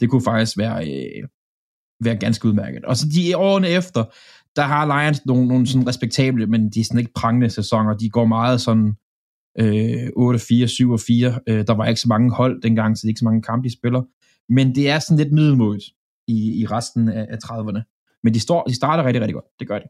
[0.00, 1.28] Det kunne faktisk være, øh,
[2.04, 2.84] være ganske udmærket.
[2.84, 4.04] Og så de årene efter,
[4.56, 7.96] der har Lions nogle, nogle sådan respektable, men de er sådan ikke prangende sæsoner.
[7.96, 8.94] De går meget sådan
[9.58, 10.12] øh, 8-4,
[11.32, 11.40] 7-4.
[11.46, 13.68] Øh, der var ikke så mange hold dengang, så det er ikke så mange kampe,
[13.68, 14.02] de spiller.
[14.48, 15.84] Men det er sådan lidt middelmodigt
[16.28, 18.20] i, i resten af, af 30'erne.
[18.22, 19.46] Men de, står, de starter rigtig, rigtig godt.
[19.60, 19.88] Det gør de.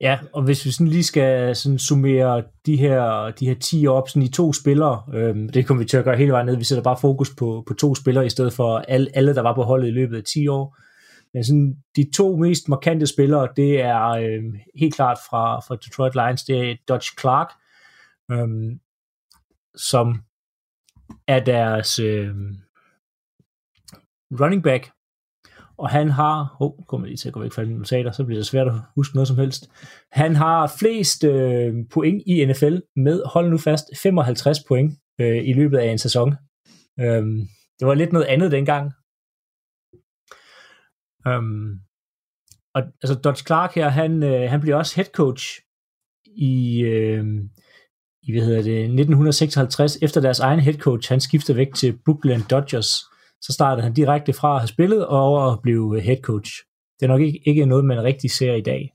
[0.00, 4.08] Ja, og hvis vi sådan lige skal sådan summere de her, de her 10 op
[4.08, 6.64] sådan i to spillere, øhm, det kommer vi til at gøre hele vejen ned, vi
[6.64, 9.62] sætter bare fokus på, på to spillere i stedet for alle, alle, der var på
[9.62, 10.76] holdet i løbet af 10 år.
[11.34, 14.42] Men sådan, de to mest markante spillere, det er øh,
[14.74, 17.52] helt klart fra, fra Detroit Lions, det er Dodge Clark,
[18.30, 18.76] øh,
[19.76, 20.22] som
[21.28, 22.34] er deres øh,
[24.40, 24.90] running back,
[25.78, 28.38] og han har, oh, kommer lige til at gå væk fra mine notater, så bliver
[28.38, 29.70] det svært at huske noget som helst.
[30.12, 35.52] Han har flest øh, point i NFL med, hold nu fast, 55 point øh, i
[35.52, 36.34] løbet af en sæson.
[37.00, 37.40] Øhm,
[37.78, 38.92] det var lidt noget andet dengang.
[41.26, 41.80] Øhm,
[42.74, 45.60] og altså Dodge Clark her, han, øh, han bliver også head coach
[46.26, 47.24] i, øh,
[48.22, 52.40] i hvad hedder det, 1956, efter deres egen head coach, han skifter væk til Brooklyn
[52.50, 52.90] Dodgers,
[53.40, 56.50] så startede han direkte fra at have spillet og over at blive head coach.
[57.00, 58.92] Det er nok ikke, ikke noget, man rigtig ser i dag.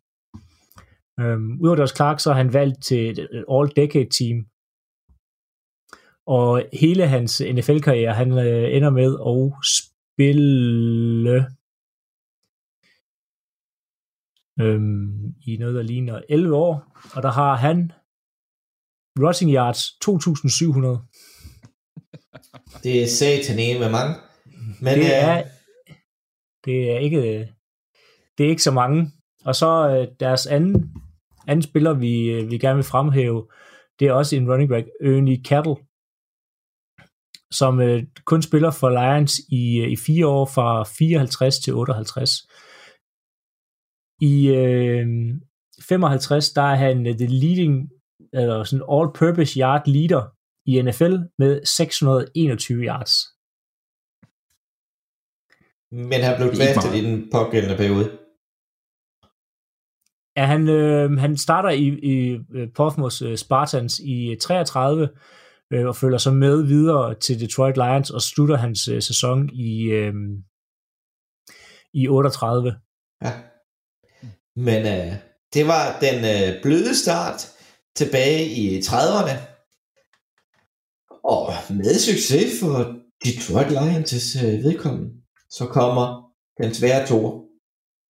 [1.20, 4.46] Øhm, Udover Dodge Clark, så er han valgt til et all-decade team.
[6.28, 11.46] Og hele hans NFL-karriere, han øh, ender med at spille
[14.62, 16.98] øhm, i noget, der ligner 11 år.
[17.16, 17.92] Og der har han
[19.20, 20.04] rushing yards 2.700.
[22.84, 24.16] Det er satan med mange.
[24.82, 25.44] Men, det, øh, er,
[26.66, 27.50] det er ikke
[28.40, 29.12] det er ikke så mange.
[29.46, 30.96] Og så øh, deres anden,
[31.48, 33.48] anden spiller, vi, øh, vi gerne vil fremhæve,
[34.00, 35.76] det er også en running back, Ernie Cattle,
[37.52, 42.32] som øh, kun spiller for Lions i, øh, i fire år fra 54 til 58.
[44.22, 45.08] I øh,
[45.82, 47.90] 55, der er han the leading,
[48.34, 50.24] eller sådan all-purpose yard leader
[50.66, 53.14] i NFL med 621 yards.
[55.92, 58.06] Men han blev draftet i den pågældende periode.
[60.38, 62.40] Ja, han, øh, han starter i, i
[62.76, 65.10] Portsmouth øh, Spartans i 33,
[65.74, 69.84] øh, og følger så med videre til Detroit Lions, og slutter hans øh, sæson i,
[69.84, 70.14] øh,
[71.94, 72.80] i 38.
[73.24, 73.32] Ja.
[74.68, 75.16] Men øh,
[75.54, 77.40] det var den øh, bløde start
[77.96, 79.38] tilbage i 30'erne.
[81.24, 82.96] Og med succes for
[83.26, 86.32] Detroit Lions' øh, vedkommende så kommer
[86.64, 87.46] den svære tor,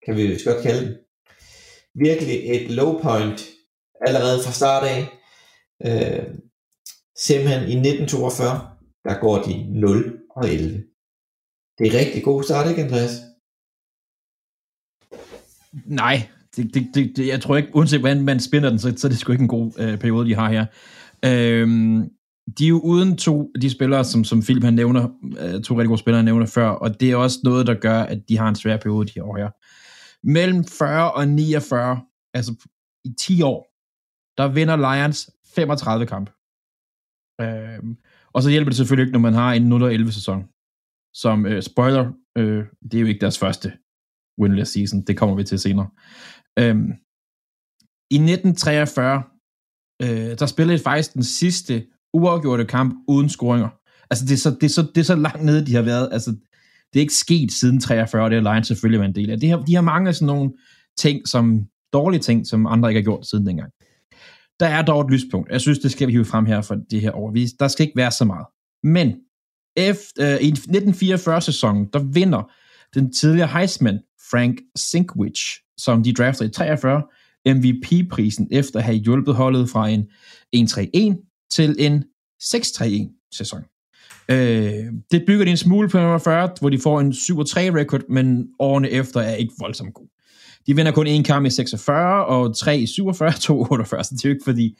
[0.06, 0.96] kan vi vist godt kalde den.
[1.96, 3.48] Virkelig et low point
[4.08, 5.02] allerede fra start af.
[5.86, 6.36] Øh,
[7.18, 10.84] simpelthen i 1942, der går de 0 og 11.
[11.78, 13.12] Det er rigtig god start, ikke Andreas?
[15.86, 19.08] Nej, det, det, det, det, jeg tror ikke, uanset hvordan man spinder den, så, så
[19.08, 20.66] er det sgu ikke en god øh, periode, de har her.
[21.26, 22.10] Øhm,
[22.58, 25.10] de er jo uden to de spillere, som, som Philip han nævner,
[25.40, 28.02] øh, to rigtig gode spillere, han nævner før, og det er også noget, der gør,
[28.02, 29.50] at de har en svær periode de her år her.
[30.28, 32.02] Mellem 40 og 49,
[32.34, 32.68] altså
[33.06, 33.68] i 10 år,
[34.38, 36.32] der vinder Lions 35 kampe.
[37.42, 37.98] Øhm,
[38.34, 39.74] Og så hjælper det selvfølgelig ikke, når man har en
[40.08, 40.44] 0-11 sæson.
[41.14, 43.74] Som øh, spoiler, øh, det er jo ikke deres første
[44.40, 45.02] winless season.
[45.02, 45.88] Det kommer vi til senere.
[46.60, 46.92] Øhm,
[48.12, 49.24] I 1943,
[50.02, 53.70] øh, der spillede faktisk den sidste uafgjorte kamp uden scoringer.
[54.10, 56.10] Altså, det er, så, det, er så, det er så langt nede, de har været.
[56.12, 56.32] Altså,
[56.94, 59.40] det er ikke sket siden 43, det er Lions selvfølgelig været en del af.
[59.40, 60.52] Det har, de har mange sådan nogle
[60.98, 63.72] ting, som dårlige ting, som andre ikke har gjort siden dengang.
[64.60, 65.52] Der er dog et lyspunkt.
[65.52, 67.34] Jeg synes, det skal vi hive frem her for det her år.
[67.60, 68.46] Der skal ikke være så meget.
[68.84, 69.16] Men
[69.76, 72.52] efter, øh, i 1944-sæsonen, der vinder
[72.96, 74.00] den tidligere Heisman,
[74.32, 75.42] Frank Sinkwich,
[75.78, 77.04] som de draftede i 43,
[77.46, 80.08] MVP-prisen efter at have hjulpet holdet fra en
[80.56, 82.04] 1-3-1 til en
[82.44, 83.64] 6-3-1 sæson.
[84.32, 88.48] Øh, det bygger de en smule på 40, hvor de får en 7-3 record, men
[88.60, 90.08] årene efter er ikke voldsomt god.
[90.68, 94.10] De vinder kun en kamp i 46, og 3 i 47, 2 i 48, så
[94.16, 94.80] det er jo ikke fordi,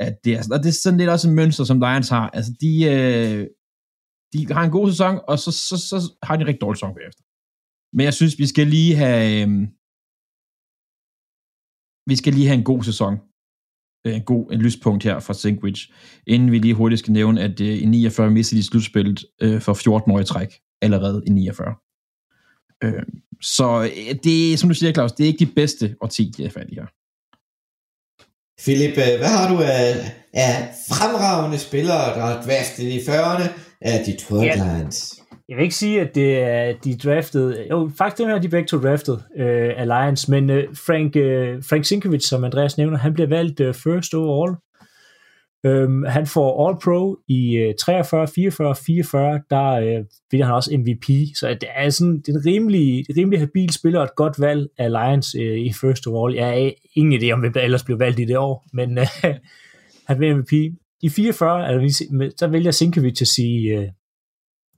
[0.00, 2.30] at det er, og det er sådan lidt også en mønster, som Lions har.
[2.30, 3.46] Altså, de, øh,
[4.32, 6.94] de har en god sæson, og så, så, så har de en rigtig dårlig sæson
[6.94, 7.22] bagefter.
[7.92, 9.68] Men jeg synes, vi skal lige have, øh,
[12.06, 13.18] vi skal lige have en god sæson.
[14.06, 15.92] Øh, en god en lyspunkt her fra Sinkwich,
[16.26, 19.74] inden vi lige hurtigt skal nævne, at øh, i 49 mistede de slutspillet øh, for
[19.74, 21.74] 14 år i træk, allerede i 49.
[22.84, 23.02] Øh,
[23.42, 26.44] så øh, det er, som du siger, Claus, det er ikke de bedste årti, de
[26.44, 26.86] er fat i her.
[28.62, 33.48] Philip, øh, hvad har du af, af fremragende spillere, der er draftet i 40'erne
[33.80, 34.54] af Detroit ja.
[34.54, 35.17] Lions?
[35.48, 38.66] Jeg vil ikke sige, at det er de draftede, jo faktisk det er de begge
[38.66, 43.28] to draftet øh, Alliance, men øh, Frank, øh, Frank Sinkovic, som Andreas nævner, han bliver
[43.28, 44.56] valgt øh, first overall.
[45.66, 51.06] Øhm, han får All-Pro i øh, 43, 44, 44, der øh, bliver han også MVP,
[51.34, 54.68] så det er sådan det er en rimelig, rimelig habil spiller og et godt valg
[54.78, 56.34] af Lions øh, i first overall.
[56.34, 59.06] Jeg har ingen idé om, hvem der ellers blev valgt i det år, men øh,
[60.08, 60.52] han bliver MVP.
[61.02, 62.04] I 44, altså,
[62.36, 63.88] så vælger Sinkovic at sige, øh,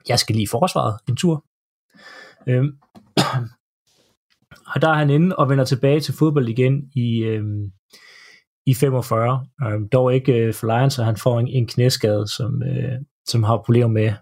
[0.08, 1.44] jeg skal lige forsvaret en tur.
[2.46, 2.78] Øhm,
[4.74, 7.72] og der er han inde og vender tilbage til fodbold igen i, øhm,
[8.66, 9.46] i 45.
[9.62, 13.42] Øhm, dog ikke øh, for Lions, så han får en, en knæskade, som, øh, som
[13.42, 14.12] har problemer med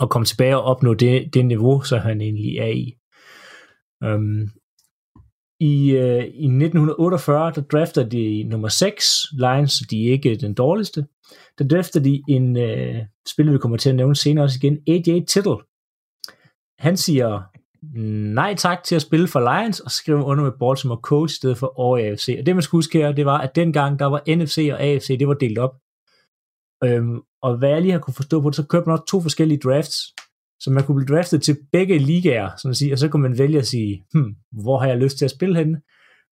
[0.00, 2.94] at komme tilbage og opnå det, det niveau, så han egentlig er i.
[4.04, 4.50] Øhm,
[5.60, 10.54] i, øh, I 1948, der drafter de nummer 6 Lions, så de er ikke den
[10.54, 11.06] dårligste.
[11.58, 12.96] Der drafter de en øh,
[13.28, 15.58] spiller, vi kommer til at nævne senere også igen, AJ Tittle.
[16.78, 17.42] Han siger
[18.34, 21.58] nej tak til at spille for Lions, og skriver under med Baltimore Coach i stedet
[21.58, 22.36] for over AFC.
[22.40, 25.18] Og det man skulle huske her, det var, at dengang der var NFC og AFC,
[25.18, 25.74] det var delt op.
[26.84, 29.20] Øhm, og hvad jeg lige har kunne forstå på det, så købte man også to
[29.20, 29.96] forskellige drafts.
[30.60, 33.38] Så man kunne blive draftet til begge ligaer, sådan at sige, og så kunne man
[33.38, 35.80] vælge at sige, hmm, hvor har jeg lyst til at spille henne?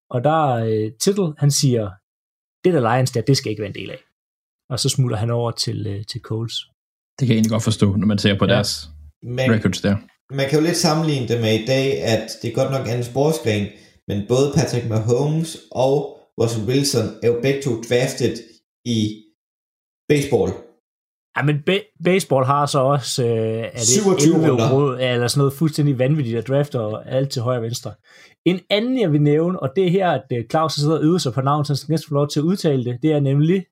[0.10, 1.90] Og der er uh, Tittle, han siger,
[2.64, 4.04] det der Lions der, det skal ikke være en del af.
[4.70, 6.54] Og så smutter han over til, uh, til Coles.
[7.20, 8.54] Det kan jeg egentlig godt forstå, når man ser på ja.
[8.54, 8.90] deres
[9.24, 9.98] men, records der.
[10.32, 13.04] Man kan jo lidt sammenligne det med i dag, at det er godt nok anden
[13.04, 13.68] sportsgren,
[14.08, 18.36] men både Patrick Mahomes og Russell Wilson er jo begge to draftet
[18.86, 19.24] i
[20.10, 20.52] baseball.
[21.38, 24.98] Ja, men be- baseball har så også øh, er det 27 runder.
[24.98, 27.94] eller sådan noget fuldstændig vanvittigt at drafte og alt til højre og venstre.
[28.46, 31.18] En anden, jeg vil nævne, og det er her, at øh, Claus sidder og øver
[31.18, 33.20] sig på navn, så han skal næsten få lov til at udtale det, det er
[33.20, 33.66] nemlig...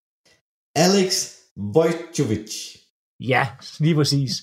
[0.76, 1.30] Alex
[1.74, 2.54] Vojtovic.
[3.20, 3.48] Ja,
[3.80, 4.34] lige præcis.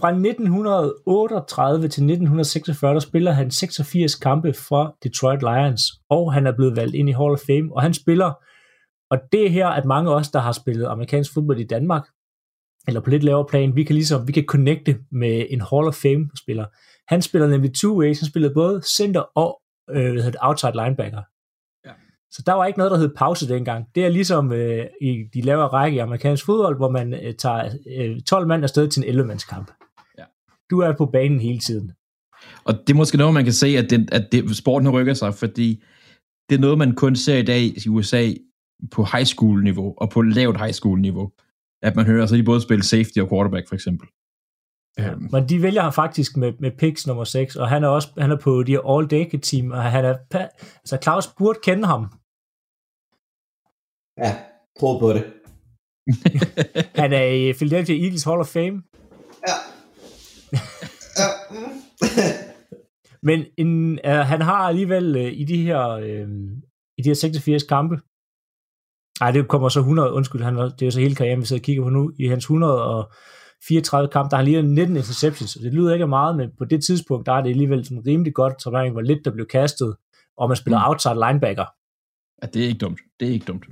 [0.00, 6.52] Fra 1938 til 1946, der spiller han 86 kampe for Detroit Lions, og han er
[6.56, 8.32] blevet valgt ind i Hall of Fame, og han spiller
[9.10, 12.08] og det er her, at mange af os, der har spillet amerikansk fodbold i Danmark,
[12.88, 15.94] eller på lidt lavere plan, vi kan ligesom, vi kan connecte med en Hall of
[15.94, 16.66] Fame-spiller.
[17.08, 20.72] Han spiller nemlig two ways, han spillede både center og øh, hvad hedder det, outside
[20.72, 21.22] linebacker.
[21.86, 21.92] Ja.
[22.30, 23.86] Så der var ikke noget, der hed pause dengang.
[23.94, 27.70] Det er ligesom øh, i de lavere række i amerikansk fodbold, hvor man øh, tager
[27.98, 29.70] øh, 12 mand afsted til en 11-mandskamp.
[30.18, 30.24] Ja.
[30.70, 31.92] Du er på banen hele tiden.
[32.64, 35.34] Og det er måske noget, man kan se, at, det, at det, sporten rykker sig,
[35.34, 35.82] fordi
[36.48, 38.32] det er noget, man kun ser i dag i USA
[38.90, 41.32] på high school niveau og på lavt high school niveau.
[41.82, 44.08] At man hører, så de både spiller safety og quarterback for eksempel.
[44.98, 47.88] Ja, um, men de vælger ham faktisk med, med picks nummer 6, og han er
[47.88, 50.16] også han er på de all decade team, og han er,
[50.76, 52.02] altså Claus burde kende ham.
[54.18, 54.36] Ja,
[54.80, 55.24] prøv på det.
[57.02, 58.82] han er i Philadelphia Eagles Hall of Fame.
[59.48, 59.56] Ja.
[61.20, 61.28] ja.
[63.28, 66.28] men en, uh, han har alligevel uh, i de her uh,
[66.98, 68.00] i de her 86 kampe,
[69.20, 71.64] Nej, det kommer så 100, undskyld, han, det er så hele karrieren, vi sidder og
[71.64, 72.12] kigger på nu.
[72.18, 76.36] I hans 134 kamp, der har han lige 19 interceptions, og det lyder ikke meget,
[76.36, 79.24] men på det tidspunkt, der er det alligevel sådan rimelig godt, så der hvor lidt
[79.24, 79.96] der blev kastet,
[80.36, 80.88] og man spiller mm.
[80.90, 81.66] outside linebacker.
[82.42, 83.00] Ja, det er ikke dumt.
[83.20, 83.64] Det er ikke dumt.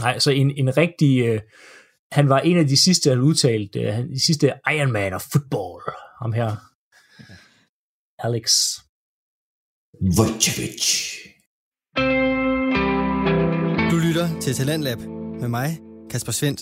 [0.00, 1.40] Nej, så en, en rigtig, øh,
[2.12, 5.22] han var en af de sidste, han udtalte, øh, han- de sidste Iron Man of
[5.32, 5.82] football,
[6.22, 6.50] ham her.
[8.18, 8.50] Alex.
[10.16, 10.84] Vojcevic.
[13.90, 14.98] Du lytter til Talentlab
[15.40, 15.78] med mig,
[16.10, 16.60] Kasper Svendt.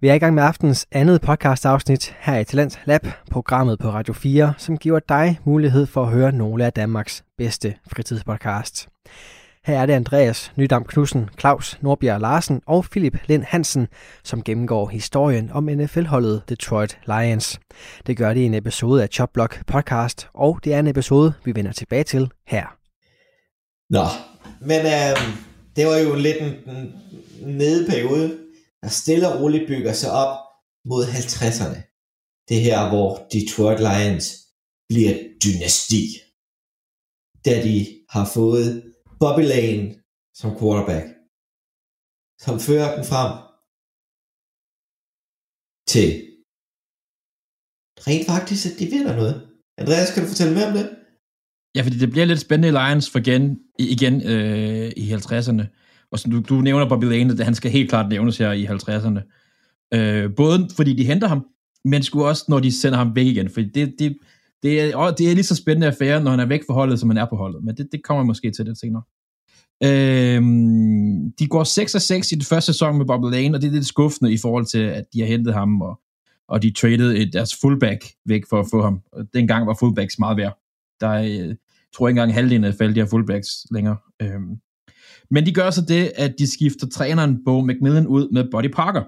[0.00, 3.90] Vi er i gang med aftens andet podcast afsnit her i Talent Lab, programmet på
[3.90, 8.88] Radio 4, som giver dig mulighed for at høre nogle af Danmarks bedste fritidspodcasts.
[9.64, 13.88] Her er det Andreas Nydam Knudsen, Claus Nordbjerg Larsen og Philip Lind Hansen,
[14.24, 17.60] som gennemgår historien om NFL-holdet Detroit Lions.
[18.06, 21.54] Det gør det i en episode af Chopblock podcast, og det er en episode, vi
[21.54, 22.76] vender tilbage til her.
[23.90, 24.33] Nå,
[24.70, 25.16] men øh,
[25.76, 26.80] det var jo lidt en, en
[27.62, 28.28] nedeperiode,
[28.82, 30.34] der stille og roligt bygger sig op
[30.90, 31.78] mod 50'erne.
[32.48, 34.26] Det her, hvor Detroit Lions
[34.88, 36.02] bliver et dynasti.
[37.44, 37.76] Da de
[38.14, 38.68] har fået
[39.20, 39.86] Bobby Lane
[40.40, 41.06] som quarterback,
[42.44, 43.32] som fører den frem
[45.92, 46.08] til
[48.06, 49.36] rent faktisk, at de vinder noget.
[49.78, 51.03] Andreas, kan du fortælle mere om det?
[51.76, 55.62] Ja, fordi det bliver lidt spændende i Lions for igen, igen øh, i 50'erne.
[56.12, 58.66] Og som du, du nævner Bobby Lane, at han skal helt klart nævnes her i
[58.66, 59.20] 50'erne.
[59.94, 61.46] Øh, både fordi de henter ham,
[61.84, 63.50] men sgu også, når de sender ham væk igen.
[63.50, 64.16] Fordi det, det,
[64.62, 67.00] det, er, og det er lige så spændende affære, når han er væk fra holdet,
[67.00, 67.64] som han er på holdet.
[67.64, 69.02] Men det, det kommer jeg måske til lidt senere.
[69.84, 70.42] Øh,
[71.38, 73.86] de går 6 6 i den første sæson med Bobby Lane, og det er lidt
[73.86, 76.00] skuffende i forhold til, at de har hentet ham, og,
[76.48, 79.00] og de traded et, deres fullback væk for at få ham.
[79.12, 80.63] Og dengang var fullbacks meget værd.
[81.04, 81.56] Der øh, er, jeg
[81.96, 83.96] tror ikke engang halvdelen af faldet, de har fullbacks længere.
[84.22, 84.56] Øhm.
[85.30, 89.02] Men de gør så det, at de skifter træneren Bo McMillan ud med Buddy Parker,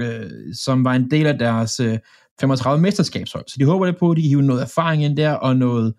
[0.00, 1.98] øh, som var en del af deres øh,
[2.40, 3.44] 35 mesterskabshold.
[3.48, 5.94] Så de håber lidt på, at de kan hive noget erfaring ind der, og noget,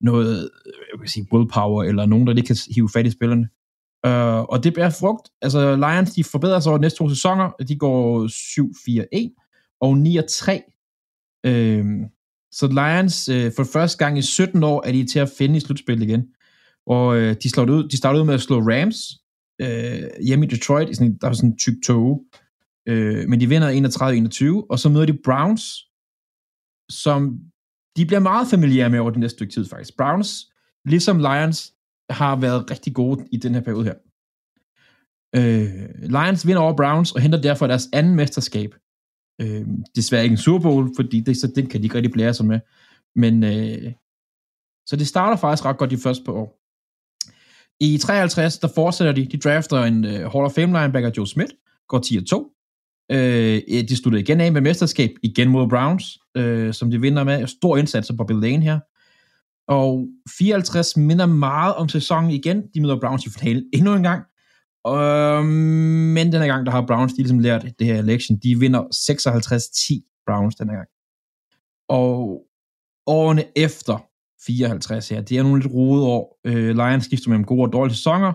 [0.00, 3.48] noget øh, jeg kan sige, willpower, eller nogen, der lige kan hive fat i spillerne.
[4.06, 5.28] Øh, og det bærer frugt.
[5.42, 7.50] Altså, Lions, de forbedrer sig over de næste to sæsoner.
[7.68, 10.74] De går 7-4-1 og 9-3
[12.52, 15.60] så Lions, øh, for første gang i 17 år, er de til at finde i
[15.60, 16.26] slutspillet igen.
[16.86, 18.96] Og øh, de, slår det ud, de startede ud med at slå Rams
[19.60, 22.24] øh, hjemme i Detroit, i sådan, der var sådan en tyk tog.
[22.88, 25.62] Øh, men de vinder 31-21, og så møder de Browns,
[26.90, 27.38] som
[27.96, 29.96] de bliver meget familiære med over den næste stykke tid faktisk.
[29.96, 30.52] Browns,
[30.84, 31.72] ligesom Lions,
[32.10, 33.94] har været rigtig gode i den her periode her.
[35.36, 38.74] Øh, Lions vinder over Browns og henter derfor deres anden mesterskab.
[39.40, 42.34] Øh, desværre ikke en Super Bowl, fordi det, så den kan de ikke rigtig blære
[42.34, 42.60] sig med.
[43.14, 43.92] Men øh,
[44.86, 46.58] så det starter faktisk ret godt de første par år.
[47.80, 49.26] I 53, der fortsætter de.
[49.26, 51.52] De drafter en øh, Hall of Fame linebacker, Joe Smith,
[51.88, 52.54] går 10-2.
[53.12, 57.46] Øh, de slutter igen af med mesterskab, igen mod Browns, øh, som de vinder med.
[57.46, 58.78] Stor indsats på Bobby Lane her.
[59.68, 62.62] Og 54 minder meget om sæsonen igen.
[62.74, 64.24] De møder Browns i finalen endnu en gang.
[64.96, 65.44] Øh,
[66.14, 68.38] men denne gang, der har Browns de ligesom lært det her election.
[68.38, 70.88] De vinder 56-10 Browns denne gang.
[71.88, 72.42] Og
[73.06, 74.04] årene efter
[74.46, 76.40] 54 her, det er nogle lidt rode år.
[76.44, 78.32] Øh, Lions skifter mellem gode og dårlige sæsoner,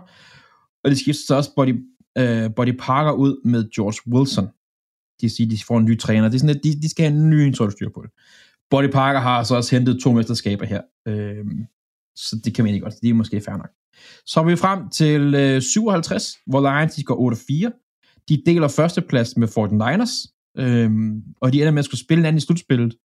[0.84, 1.76] og de skifter så også Buddy,
[2.18, 4.48] øh, Body Parker ud med George Wilson.
[5.22, 6.30] De siger, de får en ny træner.
[6.30, 8.12] Det er sådan, at de, de skal have en ny instruktør på det.
[8.70, 10.82] Body Parker har så også hentet to mesterskaber her.
[11.08, 11.46] Øh,
[12.16, 13.02] så det kan man ikke godt.
[13.02, 13.70] Det er måske fair nok.
[14.26, 18.24] Så er vi frem til øh, 57, hvor Lions de går 8-4.
[18.30, 20.14] De deler førsteplads med 49ers,
[20.64, 20.92] øh,
[21.42, 22.96] og de ender med at skulle spille en anden i slutspillet,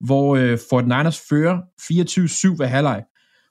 [0.00, 1.58] hvor øh, 49ers fører
[2.52, 3.04] 24-7 ved halvleg.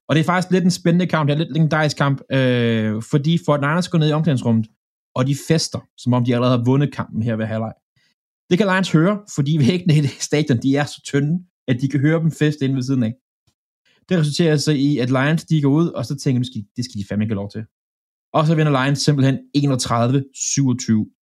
[0.07, 3.35] Og det er faktisk lidt en spændende kamp, det er lidt legendarisk kamp, øh, fordi
[3.35, 4.67] 49ers går ned i omklædningsrummet,
[5.15, 7.73] og de fester, som om de allerede har vundet kampen her ved halvleg.
[8.49, 11.99] Det kan Lions høre, fordi væggene i stadion, de er så tynde, at de kan
[11.99, 13.13] høre dem feste inde ved siden af.
[14.09, 16.99] Det resulterer altså i, at Lions de går ud, og så tænker de, det skal
[17.01, 17.65] de fandme ikke have lov til.
[18.33, 19.39] Og så vinder Lions simpelthen 31-27.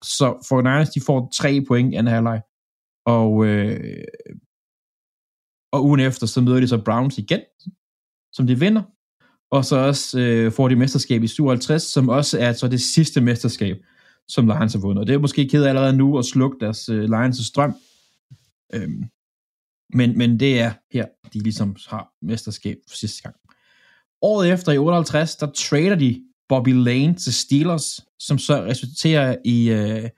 [0.04, 2.42] Så for Lions, de får tre point i anden halvleg.
[3.06, 4.04] Og, øh,
[5.72, 7.42] og ugen efter, så møder de så Browns igen,
[8.34, 8.84] som de vinder.
[9.52, 13.22] Og så også øh, får de mesterskab i 57, som også er så det sidste
[13.22, 13.78] mesterskab,
[14.28, 15.02] som Lions har vundet.
[15.02, 17.76] Og det er måske ked allerede nu at slukke deres øh, Lions' strøm.
[18.74, 19.04] Øhm,
[19.94, 23.36] men, men det er her, de ligesom har mesterskab for sidste gang.
[24.22, 29.72] Året efter, i 58, der trader de Bobby Lane til Steelers, som så resulterer i
[29.72, 30.10] uh,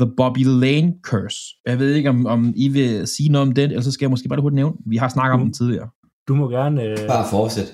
[0.00, 1.38] The Bobby Lane Curse.
[1.66, 4.10] Jeg ved ikke, om, om I vil sige noget om den, eller så skal jeg
[4.10, 4.76] måske bare det hurtigt nævne.
[4.86, 5.88] Vi har snakket om den tidligere.
[6.28, 6.82] Du må gerne...
[6.82, 7.72] Øh, Bare fortsæt.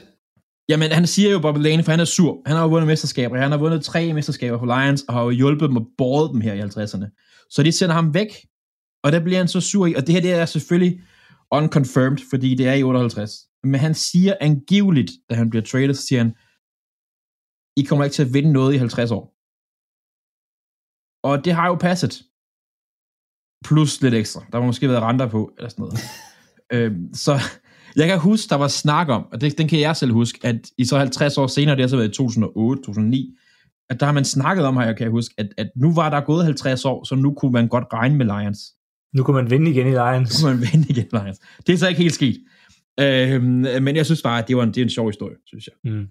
[0.69, 2.39] Jamen, han siger jo Bobby Lane, for han er sur.
[2.47, 3.39] Han har jo vundet mesterskaber.
[3.39, 6.41] Han har vundet tre mesterskaber for Lions, og har jo hjulpet dem og båret dem
[6.41, 7.47] her i 50'erne.
[7.51, 8.29] Så de sender ham væk,
[9.05, 9.95] og der bliver han så sur i.
[9.95, 11.01] Og det her, det er selvfølgelig
[11.53, 13.33] unconfirmed, fordi det er i 58.
[13.63, 16.33] Men han siger angiveligt, da han bliver traded, så siger han,
[17.77, 19.25] I kommer ikke til at vinde noget i 50 år.
[21.29, 22.15] Og det har jo passet.
[23.65, 24.41] Plus lidt ekstra.
[24.53, 25.99] Der må måske været renter på, eller sådan noget.
[26.75, 27.33] øhm, så
[27.97, 30.71] jeg kan huske, der var snak om, og det, den kan jeg selv huske, at
[30.79, 33.37] i så 50 år senere, det har så været i 2008, 2009,
[33.91, 36.21] at der har man snakket om, her jeg kan huske, at, at nu var der
[36.21, 38.61] gået 50 år, så nu kunne man godt regne med Lions.
[39.15, 40.43] Nu kan man vinde igen i Lions.
[40.43, 41.39] Nu kunne man vinde igen i Lions.
[41.67, 42.39] Det er så ikke helt sket.
[43.01, 43.45] Øhm,
[43.87, 45.75] men jeg synes bare, at det var en, det er en sjov historie, synes jeg.
[45.93, 46.07] Mm.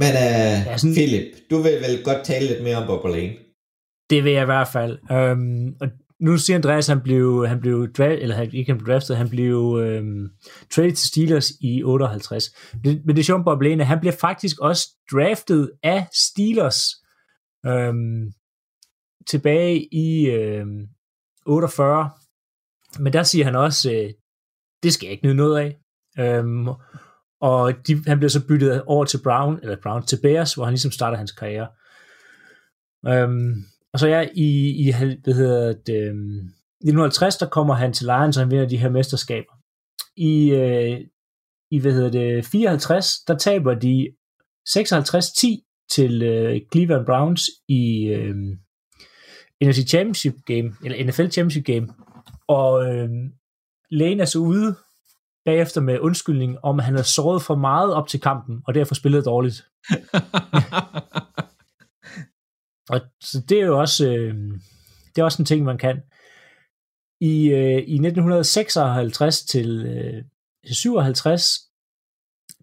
[0.00, 3.34] Men uh, Ja, sådan- Philip, du vil vel godt tale lidt mere om Bob Lane?
[4.10, 4.98] Det vil jeg i hvert fald.
[5.12, 5.88] Øhm, og
[6.20, 9.28] nu siger Andreas, han blev, han blev draft, eller han, ikke han blev draftet, han
[9.28, 10.28] blev øhm,
[10.70, 12.44] traded til Steelers i 58.
[12.84, 16.80] Det, men det sjovt, Bob Lane, han bliver faktisk også draftet af Steelers
[17.66, 18.32] øhm,
[19.30, 20.86] tilbage i øhm,
[21.48, 22.10] 48.
[22.98, 24.10] Men der siger han også, øh,
[24.82, 25.78] det skal jeg ikke nyde noget af.
[26.18, 26.68] Øhm,
[27.40, 30.72] og de, han bliver så byttet over til Brown, eller Brown til Bears, hvor han
[30.72, 31.68] ligesom starter hans karriere.
[33.06, 33.54] Øhm,
[33.92, 34.92] og så ja, i, i
[35.24, 36.38] hvad hedder det, øhm,
[36.80, 39.52] 1950, der kommer han til Lions, og han vinder de her mesterskaber.
[40.16, 41.00] I, øh,
[41.70, 44.08] i hvad hedder det, 54, der taber de
[44.68, 48.36] 56-10 til øh, Cleveland Browns i øh,
[49.64, 51.88] NFC Championship Game, eller NFL Championship Game.
[52.48, 53.08] Og øh,
[53.90, 54.76] lægen er så ude
[55.44, 58.94] bagefter med undskyldning om, at han har såret for meget op til kampen, og derfor
[58.94, 59.64] spillet dårligt.
[62.90, 64.34] Og så det er jo også, øh,
[65.14, 66.02] det er også en ting, man kan.
[67.20, 70.24] I, øh, i 1956 til øh,
[70.72, 71.44] 57,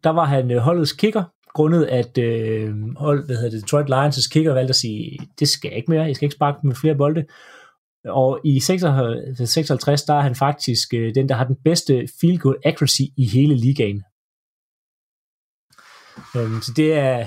[0.04, 1.24] der var han øh, holdets kicker,
[1.56, 5.70] grundet at øh, hold, hvad hedder det, Detroit Lions' kicker valgte at sige, det skal
[5.70, 7.26] jeg ikke mere, jeg skal ikke sparke med flere bolde.
[8.06, 12.40] Og i 56, 56 der er han faktisk øh, den, der har den bedste field
[12.40, 14.04] goal accuracy i hele ligaen.
[16.36, 17.18] Øhm, så det er,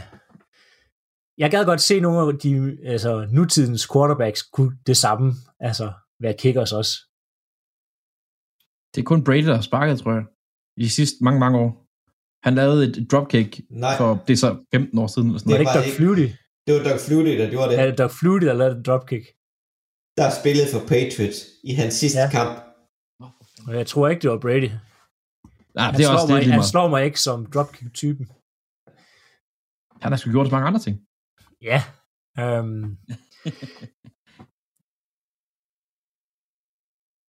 [1.38, 6.34] jeg gad godt se nogle af de altså, nutidens quarterbacks kunne det samme, altså være
[6.38, 6.92] kickers også.
[8.94, 10.24] Det er kun Brady, der har sparket, tror jeg,
[10.76, 11.87] i de sidste mange, mange år.
[12.44, 13.96] Han lavede et dropkick Nej.
[13.98, 15.28] for, det er så 15 år siden.
[15.28, 16.30] Eller sådan Var det ikke Doug Flutie?
[16.66, 17.78] Det var Doug Flutie, der gjorde det.
[17.80, 19.24] Er det Doug Flutie, der lavede et dropkick?
[20.20, 22.24] Der spillede for Patriots i hans sidste Ja.
[22.24, 22.30] ja.
[22.30, 22.54] kamp.
[23.68, 24.70] Og jeg tror ikke, det var Brady.
[25.74, 27.38] Nej, Han, det er slår, også det, er mig, lige han slår mig ikke som
[27.52, 28.26] dropkick-typen.
[30.02, 30.96] Han har sgu gjort så mange andre ting.
[31.70, 31.80] Ja.
[32.42, 32.84] Øhm.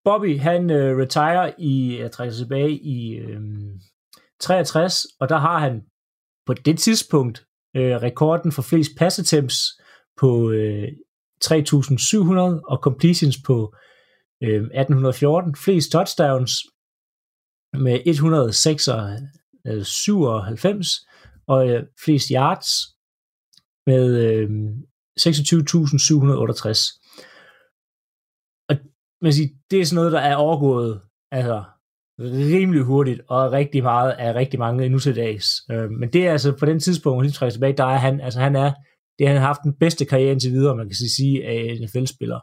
[0.05, 3.41] Bobby, han øh, retire i, jeg trækker sig tilbage i øh,
[4.39, 5.81] 63, og der har han
[6.45, 9.57] på det tidspunkt øh, rekorden for flest pass attempts
[10.17, 10.87] på øh,
[11.45, 11.49] 3.700
[12.71, 13.75] og completions på
[14.43, 16.51] øh, 1814, flest touchdowns
[17.73, 20.89] med 197
[21.47, 22.67] og øh, flest yards
[23.85, 24.49] med øh,
[25.19, 26.99] 26.768.
[28.69, 28.75] Og
[29.21, 31.63] man siger, det er sådan noget, der er overgået altså,
[32.19, 35.47] rimelig hurtigt, og rigtig meget af rigtig mange nu til dags.
[35.71, 38.21] Øh, men det er altså på den tidspunkt, hvor han trækker tilbage, der er han,
[38.21, 38.73] altså han er,
[39.19, 42.39] det han har haft den bedste karriere indtil videre, man kan sige, af NFL-spiller.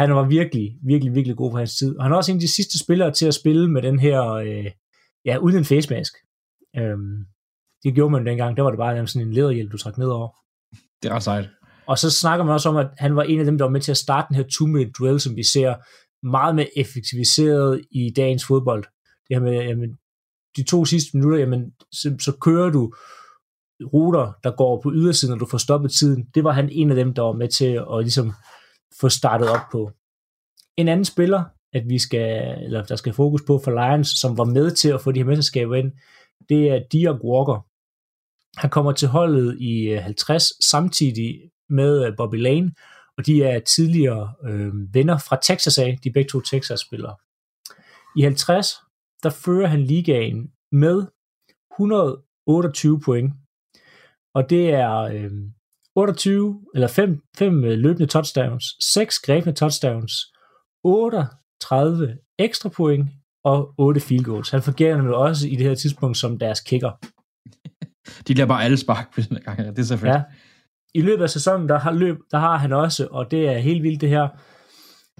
[0.00, 1.96] Han var virkelig, virkelig, virkelig god på hans tid.
[1.96, 4.22] Og han er også en af de sidste spillere til at spille med den her,
[4.32, 4.70] øh,
[5.24, 6.12] ja, uden en face mask.
[6.76, 7.24] Øhm,
[7.84, 10.28] det gjorde man dengang, der var det bare sådan en læderhjelm, du trak nedover.
[11.02, 11.48] Det er ret sejt.
[11.86, 13.80] Og så snakker man også om, at han var en af dem, der var med
[13.80, 15.74] til at starte den her two-minute drill, som vi ser
[16.22, 18.84] meget mere effektiviseret i dagens fodbold.
[19.28, 19.90] Det her med, jamen,
[20.56, 22.94] de to sidste minutter, jamen, så, så kører du
[23.92, 26.26] ruter, der går på ydersiden, og du får stoppet tiden.
[26.34, 28.32] Det var han en af dem, der var med til at ligesom
[29.00, 29.90] få startet op på.
[30.76, 34.44] En anden spiller, at vi skal, eller der skal fokus på for Lions, som var
[34.44, 35.92] med til at få de her mesterskaber ind,
[36.48, 37.66] det er Dirk Walker.
[38.60, 42.72] Han kommer til holdet i øh, 50 samtidig med øh, Bobby Lane,
[43.18, 47.16] og de er tidligere øh, venner fra Texas af, de begge to Texas-spillere.
[48.16, 48.66] I 50,
[49.22, 51.06] der fører han ligaen med
[51.72, 53.32] 128 point,
[54.34, 55.30] og det er øh,
[55.96, 60.12] 28, eller 5, 5 løbende touchdowns, 6 grebne touchdowns,
[60.84, 63.08] 38 ekstra point
[63.44, 64.50] og 8 field goals.
[64.50, 66.92] Han fungerer nemlig også i det her tidspunkt som deres kicker.
[68.28, 69.58] De lader bare alle spark på den gang.
[69.58, 70.12] Det er så fedt.
[70.12, 70.22] Ja.
[70.96, 73.82] I løbet af sæsonen, der har, løb, der har han også, og det er helt
[73.82, 74.28] vildt det her,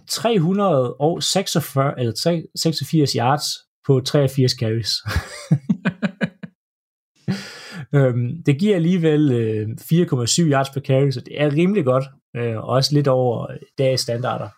[0.09, 3.45] 346, eller 3, 86 yards
[3.87, 4.93] på 83 carries.
[7.95, 12.05] øhm, det giver alligevel øh, 4,7 yards per carry, så det er rimelig godt,
[12.37, 14.49] øh, og også lidt over øh, dagens standarder.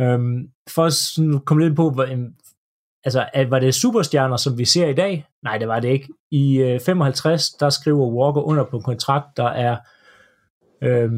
[0.00, 2.08] Øhm, for at sådan komme lidt på, hvor,
[3.04, 5.26] altså, at, var det superstjerner, som vi ser i dag?
[5.46, 6.08] Nej, det var det ikke.
[6.30, 9.76] I øh, 55, der skriver Walker under på en kontrakt, der er
[10.82, 11.10] øh,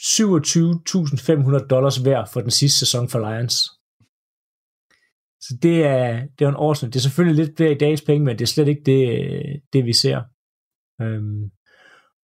[0.00, 3.54] 27.500 dollars værd for den sidste sæson for Lions.
[5.40, 6.92] Så det er, det er en årsnit.
[6.92, 9.54] Det er selvfølgelig lidt flere i dagens penge, men det er slet ikke det, øh,
[9.72, 10.22] det vi ser.
[11.00, 11.50] Øhm,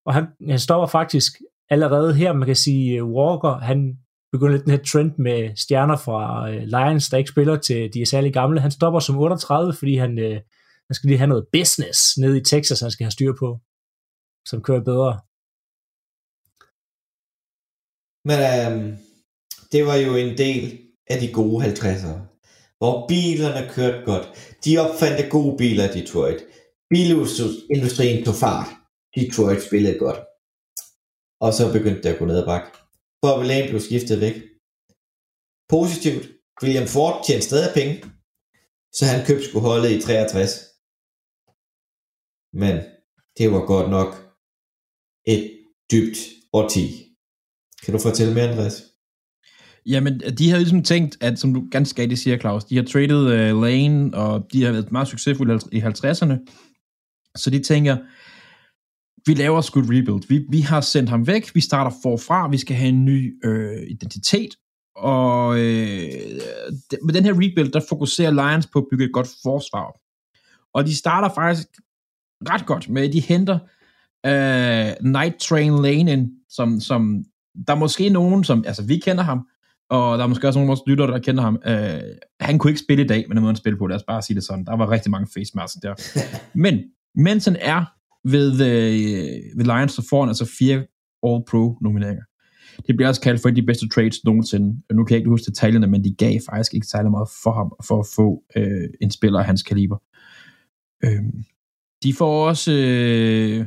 [0.06, 1.32] og han, han stopper faktisk
[1.70, 3.98] allerede her, man kan sige, øh, Walker, han
[4.32, 8.00] begynder lidt den her trend med stjerner fra øh, Lions, der ikke spiller til de
[8.00, 8.60] er særlig gamle.
[8.60, 10.40] Han stopper som 38, fordi han, øh,
[10.90, 13.48] han skal lige have noget business nede i Texas, han skal have styr på,
[14.50, 15.12] som kører bedre.
[18.28, 18.88] Men øhm,
[19.72, 20.62] det var jo en del
[21.12, 22.18] af de gode 50'ere,
[22.78, 24.26] hvor bilerne kørte godt.
[24.64, 26.40] De opfandt gode biler i Detroit.
[26.90, 28.70] Bilindustrien tog fart.
[29.16, 30.20] Detroit spillede godt.
[31.44, 32.70] Og så begyndte det at gå ned ad bakke.
[33.22, 34.36] Bobby Lane blev skiftet væk.
[35.74, 36.24] Positivt.
[36.62, 37.94] William Ford tjente stadig penge,
[38.96, 40.69] så han købte skulle holde i 63.
[42.52, 42.76] Men
[43.38, 44.14] det var godt nok
[45.26, 45.58] et
[45.92, 46.18] dybt
[46.52, 46.82] årti.
[47.84, 48.82] Kan du fortælle mere, Andreas?
[49.86, 53.52] Jamen, de har ligesom tænkt, at som du ganske rigtigt siger, Claus, de har traded
[53.54, 56.34] uh, Lane, og de har været meget succesfulde i 50'erne.
[57.36, 57.96] Så de tænker,
[59.26, 60.28] vi laver sgu et rebuild.
[60.28, 63.82] Vi, vi har sendt ham væk, vi starter forfra, vi skal have en ny øh,
[63.90, 64.50] identitet,
[64.96, 66.12] og øh,
[67.04, 70.00] med den her rebuild, der fokuserer Lions på at bygge et godt forsvar
[70.74, 71.68] Og de starter faktisk
[72.48, 73.58] ret godt med, at de henter
[74.26, 77.24] øh, Night Train Lane ind, som, som
[77.66, 79.46] der er måske nogen, som, altså vi kender ham,
[79.90, 81.58] og der er måske også nogle af vores lyttere, der kender ham.
[81.66, 82.00] Øh,
[82.40, 84.22] han kunne ikke spille i dag, men den måde han spille på, lad os bare
[84.22, 84.64] sige det sådan.
[84.64, 85.94] Der var rigtig mange face masks der.
[86.64, 86.80] men,
[87.14, 87.84] mens han er
[88.24, 90.78] ved, øh, ved Lions, så får han altså fire
[91.26, 92.22] All-Pro nomineringer.
[92.86, 94.82] Det bliver også kaldt for de bedste trades nogensinde.
[94.92, 97.72] Nu kan jeg ikke huske detaljerne, men de gav faktisk ikke særlig meget for ham,
[97.86, 99.96] for at få øh, en spiller af hans kaliber.
[101.04, 101.22] Øh,
[102.02, 103.66] de får også øh,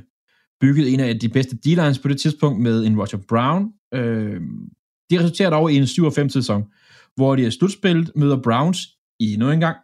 [0.61, 3.73] bygget en af de bedste D-lines på det tidspunkt med en Roger Brown.
[3.93, 4.41] Øh,
[5.09, 6.63] det resulterer dog i en 7-5 sæson,
[7.15, 8.79] hvor de er slutspillet, møder Browns
[9.19, 9.77] i endnu en gang.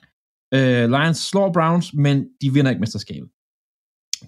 [0.54, 3.30] Øh, Lions slår Browns, men de vinder ikke mesterskabet.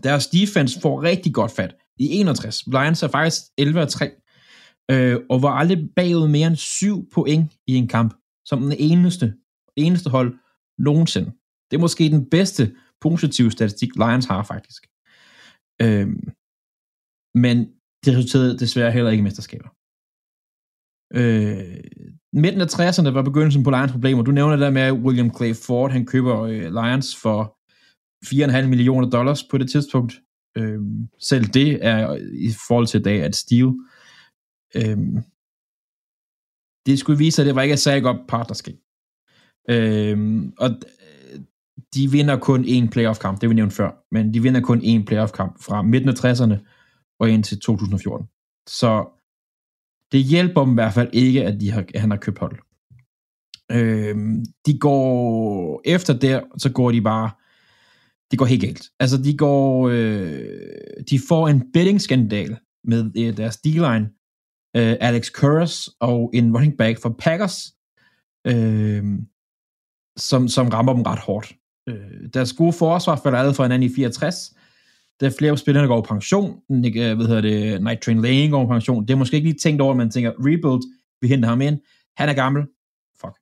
[0.03, 2.63] Deres defense får rigtig godt fat i 61.
[2.67, 7.87] Lions er faktisk 11-3, øh, og var aldrig bagud mere end 7 point i en
[7.87, 8.13] kamp,
[8.45, 9.33] som den eneste,
[9.75, 10.33] eneste hold
[10.77, 11.31] nogensinde.
[11.71, 12.71] Det er måske den bedste
[13.01, 14.83] positive statistik, Lions har faktisk.
[15.81, 16.23] Øhm,
[17.35, 17.57] men
[18.05, 19.69] det resulterede desværre heller ikke i mesterskaber.
[21.19, 21.77] Øh,
[22.33, 24.23] midten af 60'erne var begyndelsen på Lions problemer.
[24.23, 27.57] Du nævner det der med, at William Clay Ford, han køber øh, Lions for
[28.25, 30.13] 4,5 millioner dollars på det tidspunkt.
[30.57, 30.79] Øh,
[31.19, 32.15] selv det er
[32.47, 33.69] i forhold til i dag at steal.
[34.75, 34.97] Øh,
[36.85, 38.77] det skulle vise sig, at det var ikke et særlig godt partnerskab.
[39.69, 40.17] Øh,
[40.57, 40.69] og
[41.95, 45.63] de vinder kun én playoff-kamp, det vi nævnte før, men de vinder kun én playoff-kamp
[45.63, 46.55] fra midten af 60'erne
[47.19, 48.27] og ind til 2014.
[48.67, 49.19] Så
[50.11, 52.57] det hjælper dem i hvert fald ikke, at, de har, at han har købt hold.
[53.71, 54.15] Øh,
[54.65, 57.29] de går efter der, så går de bare
[58.31, 58.89] det går helt galt.
[58.99, 64.09] Altså, de går, øh, de får en betting-skandal med øh, deres D-line,
[64.75, 67.73] øh, Alex Curris og en running back for Packers,
[68.47, 69.03] øh,
[70.17, 71.55] som, som rammer dem ret hårdt.
[71.89, 74.53] Øh, deres gode forsvar falder allerede for hinanden i 64.
[75.19, 76.61] Der er flere spillere, der går på pension.
[76.71, 77.83] Øh, hvad hedder det?
[77.83, 79.07] Night Train Lane går på pension.
[79.07, 80.81] Det er måske ikke lige tænkt over, at man tænker, rebuild,
[81.21, 81.79] vi henter ham ind.
[82.17, 82.63] Han er gammel.
[83.21, 83.35] Fuck.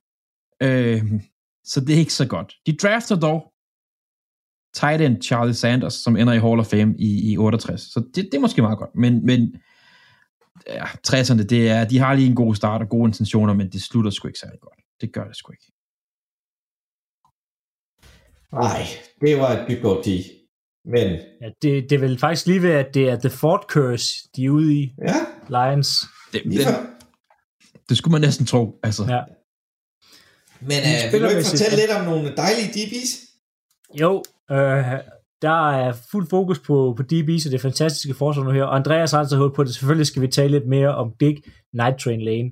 [0.62, 1.20] Øh,
[1.64, 2.54] så det er ikke så godt.
[2.66, 3.52] De drafter dog
[4.74, 7.80] tight end Charlie Sanders, som ender i Hall of Fame i, i 68.
[7.80, 8.90] Så det, det er måske meget godt.
[8.94, 9.56] Men, men
[10.66, 13.82] ja, 60'erne, det er, de har lige en god start og gode intentioner, men det
[13.82, 14.78] slutter sgu ikke særlig godt.
[15.00, 15.72] Det gør det sgu ikke.
[18.52, 18.82] Nej,
[19.20, 20.06] det var et dybt godt
[20.84, 21.18] Men...
[21.42, 24.50] Ja, det, det vil faktisk lige være, at det er The Ford Curse, de er
[24.50, 24.94] ude i.
[25.08, 25.14] Ja.
[25.48, 25.88] Lions.
[26.32, 26.66] Det, det,
[27.88, 28.80] det skulle man næsten tro.
[28.82, 29.02] Altså.
[29.08, 29.20] Ja.
[30.60, 33.26] Men uh, vil du ikke fortælle lidt om nogle dejlige DB's?
[34.00, 34.84] Jo, Øh,
[35.42, 38.64] der er fuld fokus på, på DB's og det fantastiske forsvar nu her.
[38.64, 39.74] Og Andreas har altså håbet på det.
[39.74, 41.42] Selvfølgelig skal vi tale lidt mere om Big
[41.72, 42.50] Night Train Lane.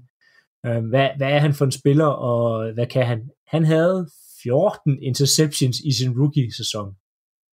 [0.67, 3.21] Øh, hvad, hvad er han for en spiller, og hvad kan han?
[3.47, 4.09] Han havde
[4.43, 6.97] 14 interceptions i sin rookie-sæson.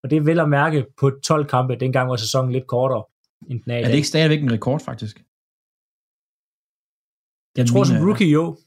[0.03, 1.75] Og det er vel at mærke på 12 kampe.
[1.75, 3.03] Dengang var sæsonen lidt kortere
[3.49, 5.15] end den er i Er det ikke stadigvæk en rekord, faktisk?
[7.57, 8.57] Jeg tror som rookie jo.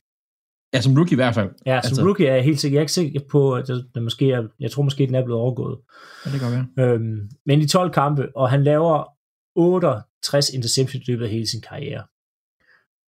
[0.72, 1.50] Ja, som rookie i hvert fald.
[1.66, 2.02] Ja, som altså.
[2.06, 2.76] rookie er jeg helt sikker.
[2.76, 5.24] Jeg er ikke sikker på, at det, det måske er, jeg tror måske, den er
[5.24, 5.78] blevet overgået.
[6.26, 6.94] Ja, det kan være.
[6.94, 9.04] Øhm, men i 12 kampe, og han laver
[9.56, 12.04] 68 interceptions i løbet af hele sin karriere.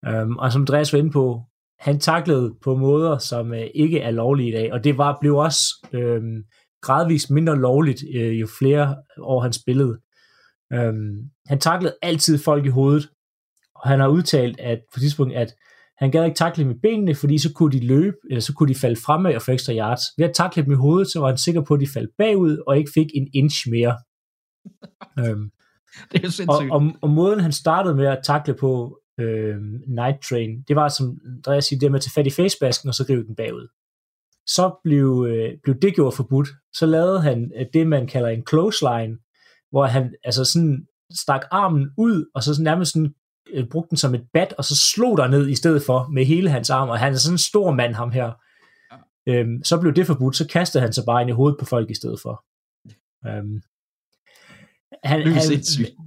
[0.07, 1.43] Øhm, og som Andreas var inde på,
[1.81, 5.37] han taklede på måder, som øh, ikke er lovlige i dag, og det var blev
[5.37, 6.22] også øh,
[6.83, 9.99] gradvist mindre lovligt, øh, jo flere år han spillede.
[10.72, 13.09] Øhm, han taklede altid folk i hovedet,
[13.74, 15.55] og han har udtalt at på tidspunkt, at
[15.99, 18.78] han gad ikke takle med benene, fordi så kunne de løbe, eller så kunne de
[18.78, 20.03] falde fremad og få ekstra yards.
[20.18, 22.62] Ved at takle dem i hovedet, så var han sikker på, at de faldt bagud,
[22.66, 23.97] og ikke fik en inch mere.
[25.18, 25.51] øhm,
[26.12, 26.72] Det er jo og, sindssygt.
[26.72, 29.57] og, og måden han startede med at takle på øh,
[29.87, 32.95] Night Train, det var som Andreas siger, det med at tage fat i facebasken og
[32.95, 33.69] så rive den bagud.
[34.47, 36.49] Så blev, øh, blev det gjort forbudt.
[36.73, 39.19] Så lavede han øh, det, man kalder en clothesline,
[39.71, 43.15] hvor han altså sådan stak armen ud, og så sådan nærmest sådan,
[43.51, 46.25] øh, brugte den som et bat, og så slog der ned i stedet for med
[46.25, 48.33] hele hans arm, og han er sådan en stor mand, ham her.
[49.27, 51.91] Øhm, så blev det forbudt, så kastede han sig bare ind i hovedet på folk
[51.91, 52.45] i stedet for.
[53.27, 53.63] Øhm,
[55.05, 55.43] han, er han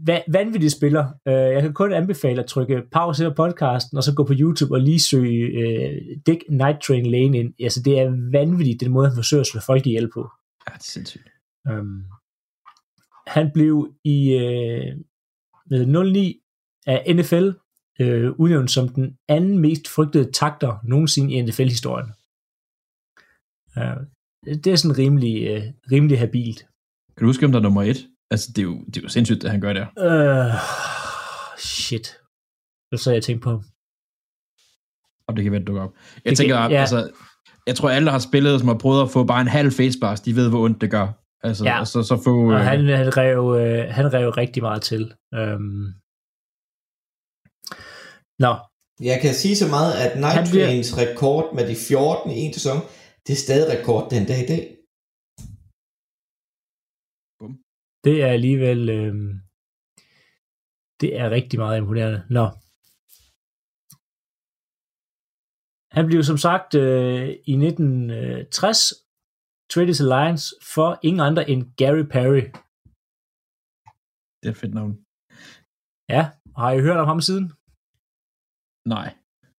[0.09, 1.07] va- vanvittig spiller.
[1.27, 4.73] Øh, jeg kan kun anbefale at trykke pause her podcasten, og så gå på YouTube
[4.73, 7.53] og lige søge øh, Dick Night Train Lane ind.
[7.59, 10.29] Altså, det er vanvittigt, den måde, han forsøger at slå folk ihjel på.
[10.69, 11.29] Ja, det er sindssygt.
[11.69, 12.03] Um,
[13.27, 14.97] han blev i øh,
[15.69, 16.39] med 09
[16.87, 17.49] af NFL
[17.99, 22.07] øh, udnævnt som den anden mest frygtede takter nogensinde i NFL-historien.
[23.77, 24.03] Uh,
[24.45, 26.59] det er sådan rimelig, øh, rimelig habilt.
[27.17, 28.07] Kan du huske, om der er nummer et?
[28.33, 29.85] Altså, det er jo, det er jo sindssygt, at han gør det.
[30.07, 30.53] Uh,
[31.57, 32.07] shit.
[32.91, 33.53] Det så jeg tænkt på.
[35.27, 35.93] Om det kan være, det dukker op.
[36.25, 36.79] Jeg Det tænker, kan- ja.
[36.79, 36.99] altså,
[37.67, 40.21] jeg tror, alle, der har spillet, som har prøvet at få bare en halv facebars,
[40.21, 41.07] de ved, hvor ondt det gør.
[41.47, 41.79] Altså, Ja.
[41.79, 42.33] og så, så få...
[42.47, 45.13] Og øh, han, han, rev, øh, han rev rigtig meget til.
[45.37, 45.93] Um,
[48.39, 48.53] nå,
[49.09, 52.77] Jeg kan sige så meget, at Night bliver- rekord med de 14 i en sæson,
[53.27, 54.75] det er stadig rekord den dag i dag.
[58.05, 58.89] Det er alligevel...
[58.89, 59.13] Øh,
[61.01, 62.21] det er rigtig meget imponerende.
[62.37, 62.45] Nå.
[65.97, 68.79] Han blev som sagt øh, i 1960
[69.71, 72.45] traded til Lions for ingen andre end Gary Perry.
[74.39, 74.93] Det er et fedt navn.
[76.13, 76.23] Ja,
[76.59, 77.45] har I hørt om ham siden?
[78.95, 79.09] Nej.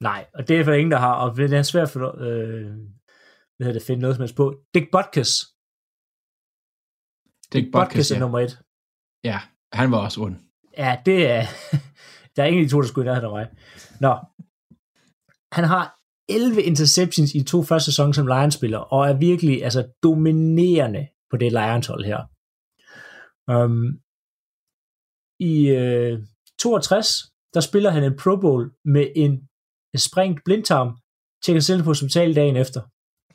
[0.09, 2.67] Nej, og det er for ingen, der har, og det er svært for øh,
[3.55, 4.47] hvad hedder det, finde noget som helst på.
[4.75, 5.54] Dick Butkus.
[7.55, 8.59] Dick Butkus, er nummer et.
[9.25, 9.41] ja.
[9.73, 10.37] Han var også ond.
[10.79, 11.43] Ja, det er...
[12.37, 13.47] der er ingen af de to, der skulle i nærheden af mig.
[14.01, 14.13] Nå.
[15.53, 15.85] Han har
[16.29, 21.53] 11 interceptions i to første sæsoner som Lions-spiller, og er virkelig altså, dominerende på det
[21.53, 22.21] Lions-hold her.
[23.55, 24.01] Um,
[25.41, 26.27] I øh,
[26.59, 27.07] 62,
[27.55, 29.49] der spiller han en Pro Bowl med en
[29.97, 30.99] sprængt blindtarm,
[31.45, 32.81] tjekker selv på hospitalet dagen efter.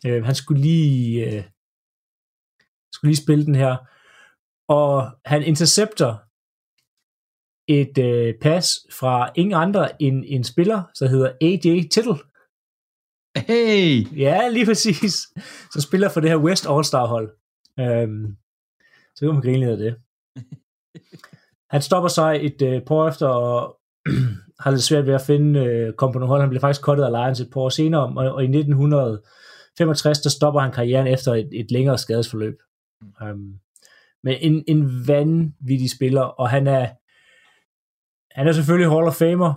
[0.05, 1.43] Øh, han skulle lige, øh,
[2.93, 3.77] skulle lige spille den her.
[4.69, 6.15] Og han intercepter
[7.67, 12.17] et øh, pas fra ingen andre end en spiller, der hedder AJ Tittle.
[13.37, 14.17] Hey!
[14.17, 15.13] Ja, lige præcis.
[15.73, 17.29] Så spiller for det her West All-Star hold.
[17.79, 18.37] Øhm,
[19.15, 19.95] så kan man grine lidt af det.
[21.73, 23.79] Han stopper sig et øh, par efter og
[24.63, 26.41] har lidt svært ved at finde øh, kom på nogle hold.
[26.41, 30.29] Han blev faktisk kottet af Lions et par år senere, og, og i 1965 der
[30.29, 32.57] stopper han karrieren efter et, et længere skadesforløb.
[33.21, 33.59] Um,
[34.23, 36.87] men en, en vanvittig spiller, og han er
[38.31, 39.53] han er selvfølgelig Hall of Famer.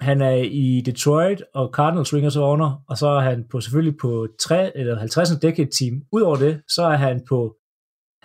[0.00, 4.28] Han er i Detroit og Cardinals Ringers Honor, og så er han på selvfølgelig på
[4.40, 6.02] 3, eller 50'erne decade team.
[6.12, 7.56] Udover det, så er han på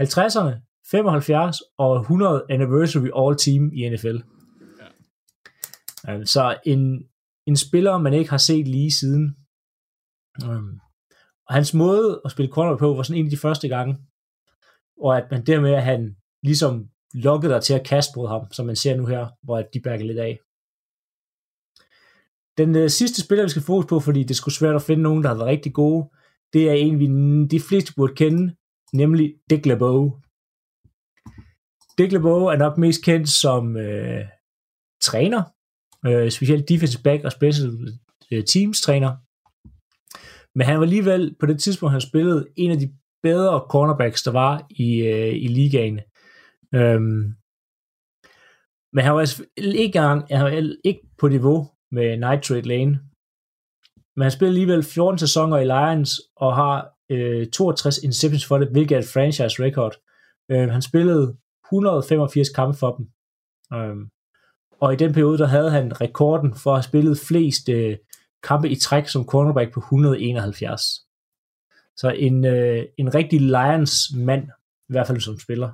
[0.02, 4.18] 50'erne, 75 og 100 anniversary all team i NFL.
[6.08, 6.26] Ja.
[6.26, 7.04] Så en,
[7.46, 9.36] en spiller, man ikke har set lige siden.
[10.46, 10.80] Um,
[11.48, 13.98] og hans måde at spille cornerback på var sådan en af de første gange,
[15.00, 18.66] og at man dermed, at han ligesom lokkede dig til at kaste mod ham, som
[18.66, 20.39] man ser nu her, hvor at de bærker lidt af.
[22.58, 25.24] Den øh, sidste spiller, vi skal fokus på, fordi det skulle svært at finde nogen,
[25.24, 26.10] der har været rigtig gode,
[26.54, 27.08] det er en, vi
[27.47, 28.56] de fleste burde kende,
[28.93, 30.20] nemlig Dick LeBeau.
[31.97, 34.26] Dick LeBeau er nok mest kendt som øh,
[35.02, 35.43] træner,
[36.06, 37.72] øh, specielt defensive back og special
[38.32, 39.16] øh, teams træner.
[40.56, 42.93] Men han var alligevel på det tidspunkt, han spillede en af de
[43.24, 46.00] bedre cornerbacks, der var i, øh, i ligaen.
[46.76, 47.36] Øhm,
[48.94, 53.00] men han var altså ikke, gang, han var ikke på niveau med Nitrate Lane.
[54.16, 58.68] Men han spillede alligevel 14 sæsoner i Lions og har øh, 62 interceptions for det,
[58.72, 59.96] hvilket er et franchise record.
[60.52, 63.06] Øh, han spillede 185 kampe for dem.
[63.80, 64.10] Um,
[64.82, 67.98] og i den periode, der havde han rekorden for at have spillet flest øh,
[68.44, 70.82] kampe i træk som cornerback på 171.
[72.00, 74.43] Så en, øh, en rigtig Lions mand,
[74.89, 75.70] i hvert fald som spiller.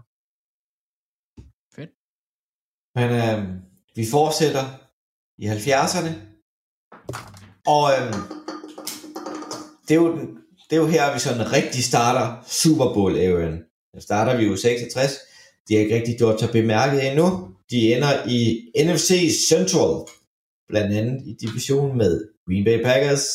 [2.97, 3.39] Men øh,
[3.95, 4.65] vi fortsætter
[5.37, 6.11] i 70'erne.
[7.75, 8.13] Og øh,
[9.87, 10.37] det, er jo, den-
[10.69, 13.53] det er jo her, vi sådan rigtig starter Super Bowl-æven.
[13.93, 15.11] Der starter vi jo i 66.
[15.67, 17.27] De har ikke rigtig gjort sig bemærket endnu.
[17.71, 18.39] De ender i
[18.85, 19.09] NFC
[19.49, 19.93] Central.
[20.67, 22.13] blandt andet i division med
[22.47, 23.25] Green Bay Packers,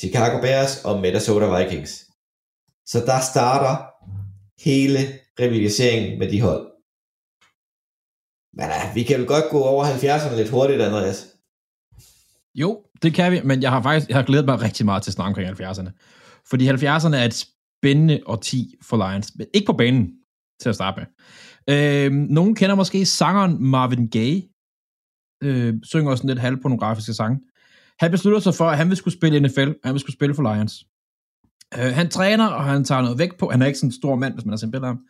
[0.00, 1.92] Chicago Bears og Minnesota Vikings.
[2.86, 3.74] Så der starter
[4.64, 4.98] hele
[5.40, 6.64] rivaliseringen med de hold.
[8.52, 11.26] Men ja, vi kan vel godt gå over 70'erne lidt hurtigt, Andreas.
[12.54, 15.10] Jo, det kan vi, men jeg har faktisk jeg har glædet mig rigtig meget til
[15.10, 15.90] at snakke omkring 70'erne.
[16.50, 20.12] Fordi 70'erne er et spændende årti for Lions, men ikke på banen
[20.60, 21.06] til at starte med.
[21.74, 24.42] Øh, nogen kender måske sangeren Marvin Gaye,
[25.42, 27.40] øh, synger også sådan lidt halvpornografiske sange.
[28.00, 30.54] Han beslutter sig for, at han vil skulle spille NFL, han vil skulle spille for
[30.54, 30.84] Lions.
[31.78, 33.50] Øh, han træner, og han tager noget væk på.
[33.50, 35.04] Han er ikke sådan en stor mand, hvis man har set billeder af ham,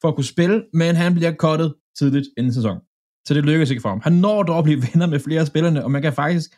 [0.00, 2.78] for at kunne spille, men han bliver cuttet tidligt inden sæson.
[3.26, 4.00] Så det lykkes ikke for ham.
[4.00, 6.50] Han når dog at blive venner med flere af spillerne, og man kan faktisk,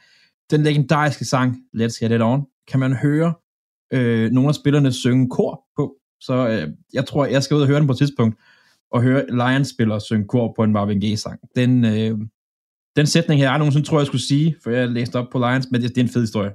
[0.51, 3.35] den legendariske sang, Let's Get It On, kan man høre
[3.93, 5.95] øh, nogle af spillerne synge kor på.
[6.21, 8.37] Så øh, jeg tror, jeg skal ud og høre den på et tidspunkt,
[8.91, 11.41] og høre Lions-spillere synge kor på en Marvin Gaye-sang.
[11.57, 12.19] Den, øh,
[12.99, 15.69] den sætning her, jeg nogensinde tror, jeg skulle sige, for jeg læste op på Lions,
[15.71, 16.53] men det, det er en fed historie.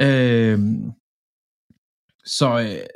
[0.00, 0.92] Øhm, øh,
[2.24, 2.48] så,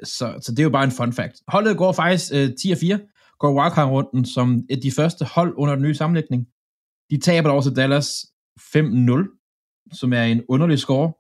[0.04, 1.36] så, så det er jo bare en fun fact.
[1.48, 5.94] Holdet går faktisk øh, 10-4, går wildcard-runden som et de første hold under den nye
[5.94, 6.46] sammenlægning.
[7.10, 8.08] De taber over til Dallas
[8.60, 11.12] 5-0, som er en underlig score,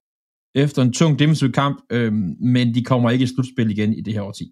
[0.54, 4.14] efter en tung defensiv kamp, øh, men de kommer ikke i slutspil igen i det
[4.14, 4.44] her årti.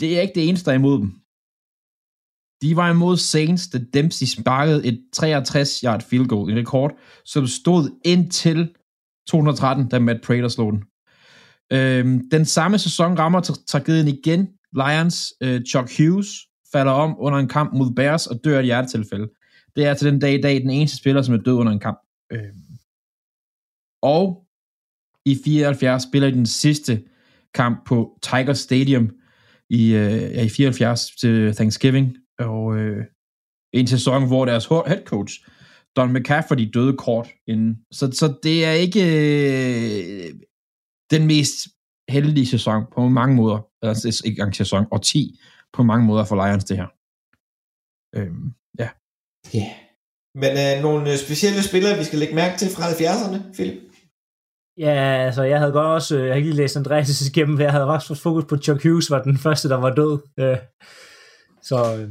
[0.00, 1.27] Det er ikke det eneste, der er imod dem.
[2.62, 8.00] De var imod Saints, da Dempsey sparkede et 63-yard field goal, en rekord, som stod
[8.04, 8.68] indtil
[9.28, 10.82] 213, da Matt Prater slog den.
[11.72, 14.48] Øhm, den samme sæson rammer tragedien igen.
[14.72, 16.28] Lions, øh, Chuck Hughes,
[16.72, 19.28] falder om under en kamp mod Bears og dør af et hjertetilfælde.
[19.76, 21.80] Det er til den dag i dag den eneste spiller, som er død under en
[21.80, 21.98] kamp.
[22.32, 22.62] Øhm.
[24.02, 24.44] Og
[25.24, 27.02] i 74 spiller de den sidste
[27.54, 29.10] kamp på Tiger Stadium
[29.70, 33.04] i, øh, ja, i 74 til Thanksgiving, og øh,
[33.72, 35.34] en sæson, hvor deres head coach,
[35.96, 37.78] Don McCaffrey, døde kort inden.
[37.92, 40.34] Så, så det er ikke øh,
[41.10, 41.54] den mest
[42.10, 45.40] heldige sæson på mange måder, altså ikke engang sæson, og 10
[45.72, 46.88] på mange måder for Lions det her.
[48.16, 48.88] Øhm, ja.
[49.54, 49.58] Ja.
[49.58, 49.88] Yeah.
[50.42, 53.78] Men øh, nogle øh, specielle spillere, vi skal lægge mærke til fra 70'erne, Philip?
[54.78, 57.72] Ja, altså jeg havde godt også, øh, jeg har ikke lige læst Andreas igennem, jeg
[57.72, 60.18] havde også fokus på Chuck Hughes, var den første, der var død.
[60.38, 60.58] Øh,
[61.62, 62.10] så, øh,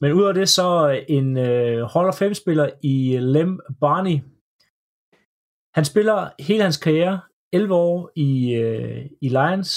[0.00, 0.68] men udover det, så
[1.08, 4.16] en uh, Hall of Fame-spiller i Lem Barney.
[5.76, 7.20] Han spiller hele hans karriere
[7.52, 8.30] 11 år i,
[8.64, 9.70] uh, i Lions,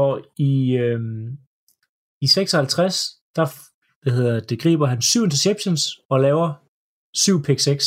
[0.00, 0.10] og
[0.50, 0.54] i,
[0.84, 1.00] uh,
[2.24, 2.94] i 56,
[3.36, 3.46] der
[4.02, 6.48] hvad hedder, det griber han syv interceptions og laver
[7.24, 7.84] syv pick 6.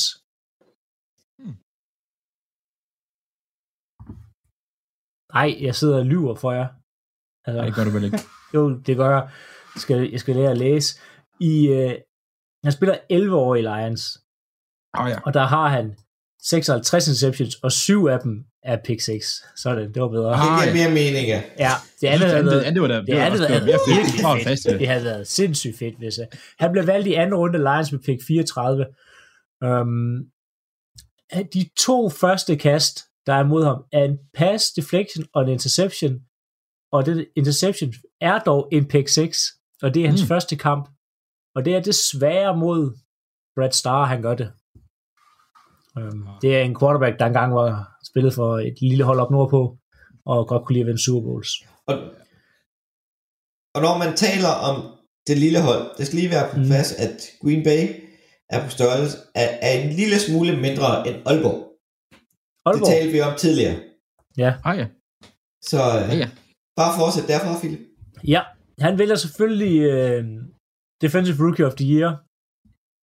[1.40, 1.58] Hmm.
[5.38, 6.68] Nej, jeg sidder og lyver for jer.
[7.46, 8.22] Altså, Nej, det gør du vel ikke.
[8.56, 9.24] jo, det gør jeg.
[9.76, 11.00] Jeg skal, jeg skal lære at læse.
[11.40, 11.94] I, øh,
[12.64, 14.22] han spiller 11 år i Lions.
[14.94, 15.20] Oh, ja.
[15.26, 15.96] Og der har han
[16.42, 19.44] 56 interceptions, og syv af dem er pick 6.
[19.56, 20.32] Sådan, det var bedre.
[20.32, 21.44] Det giver mere mening, ja.
[21.60, 21.72] Ja,
[22.02, 24.80] det andet havde været, det, var da, det, det andet havde været virkelig fedt.
[24.80, 26.28] Det havde været sindssygt fedt, hvis jeg.
[26.60, 28.86] Han blev valgt i anden runde Lions med pick 34.
[29.66, 30.26] Um,
[31.54, 36.20] de to første kast, der er mod ham, er en pass deflection og en interception.
[36.92, 40.28] Og det interception er dog en pick 6 og det er hans mm.
[40.28, 40.90] første kamp.
[41.56, 42.98] Og det er desværre mod
[43.56, 44.52] Brad Starr, han gør det.
[45.98, 49.78] Um, det er en quarterback, der engang var spillet for et lille hold op nordpå,
[50.26, 51.50] og godt kunne lide at vinde Super Bowls.
[51.88, 51.96] Og,
[53.76, 54.76] og når man taler om
[55.28, 56.66] det lille hold, det skal lige være på mm.
[56.66, 57.82] plads, at Green Bay
[58.50, 61.60] er på størrelse, er, er en lille smule mindre end Aalborg.
[62.66, 62.88] Aalborg.
[62.88, 63.76] Det talte vi om tidligere.
[64.38, 64.54] Ja.
[64.64, 64.88] Ah, ja.
[65.62, 66.30] Så ja, ja.
[66.76, 67.80] bare fortsæt derfra, Philip.
[68.28, 68.42] Ja,
[68.80, 70.26] han vælger selvfølgelig uh,
[71.02, 72.22] Defensive Rookie of the Year.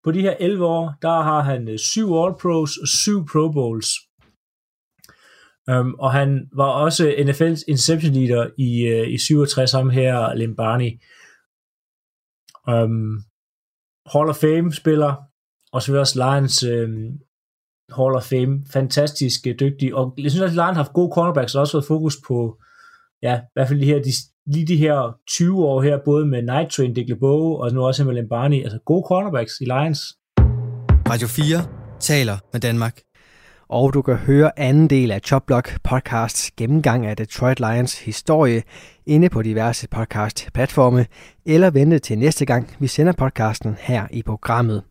[0.04, 3.88] På de her 11 år, der har han uh, syv All-Pros og syv Pro Bowls.
[5.70, 11.00] Um, og han var også NFL's interception leader i, uh, i 67, ham her, Lombardi.
[12.68, 13.22] Um, øhm,
[14.12, 15.14] Hall of Fame spiller,
[15.72, 17.20] og så også Lions um,
[17.96, 18.64] Hall of Fame.
[18.72, 21.86] Fantastisk dygtig, og jeg synes også, at Lions har haft gode cornerbacks, og også været
[21.86, 22.60] fokus på,
[23.22, 24.12] ja, i hvert fald de her, de,
[24.46, 28.04] lige de her 20 år her, både med Night Train, Dick LeBeau, og nu også
[28.04, 30.00] med Lambarni, altså gode cornerbacks i Lions.
[31.10, 31.58] Radio 4
[32.00, 33.00] taler med Danmark.
[33.68, 38.62] Og du kan høre anden del af Chopblock podcasts gennemgang af Detroit Lions historie
[39.06, 41.06] inde på diverse podcast-platforme,
[41.46, 44.82] eller vente til næste gang, vi sender podcasten her i programmet.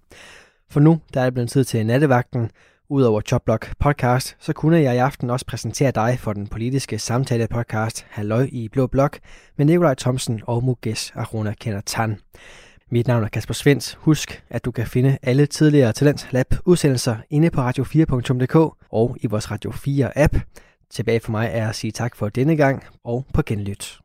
[0.69, 2.49] For nu der er det blevet tid til nattevagten,
[2.91, 7.47] Udover Chopblock podcast, så kunne jeg i aften også præsentere dig for den politiske samtale
[7.47, 9.19] podcast Halløj i Blå Blok
[9.57, 11.53] med Nikolaj Thomsen og Muges Aruna
[11.85, 12.17] Tan.
[12.89, 13.97] Mit navn er Kasper Svens.
[13.99, 18.55] Husk, at du kan finde alle tidligere Talent Lab udsendelser inde på radio4.dk
[18.91, 20.35] og i vores Radio 4 app.
[20.89, 24.00] Tilbage for mig er at sige tak for denne gang og på genlyt.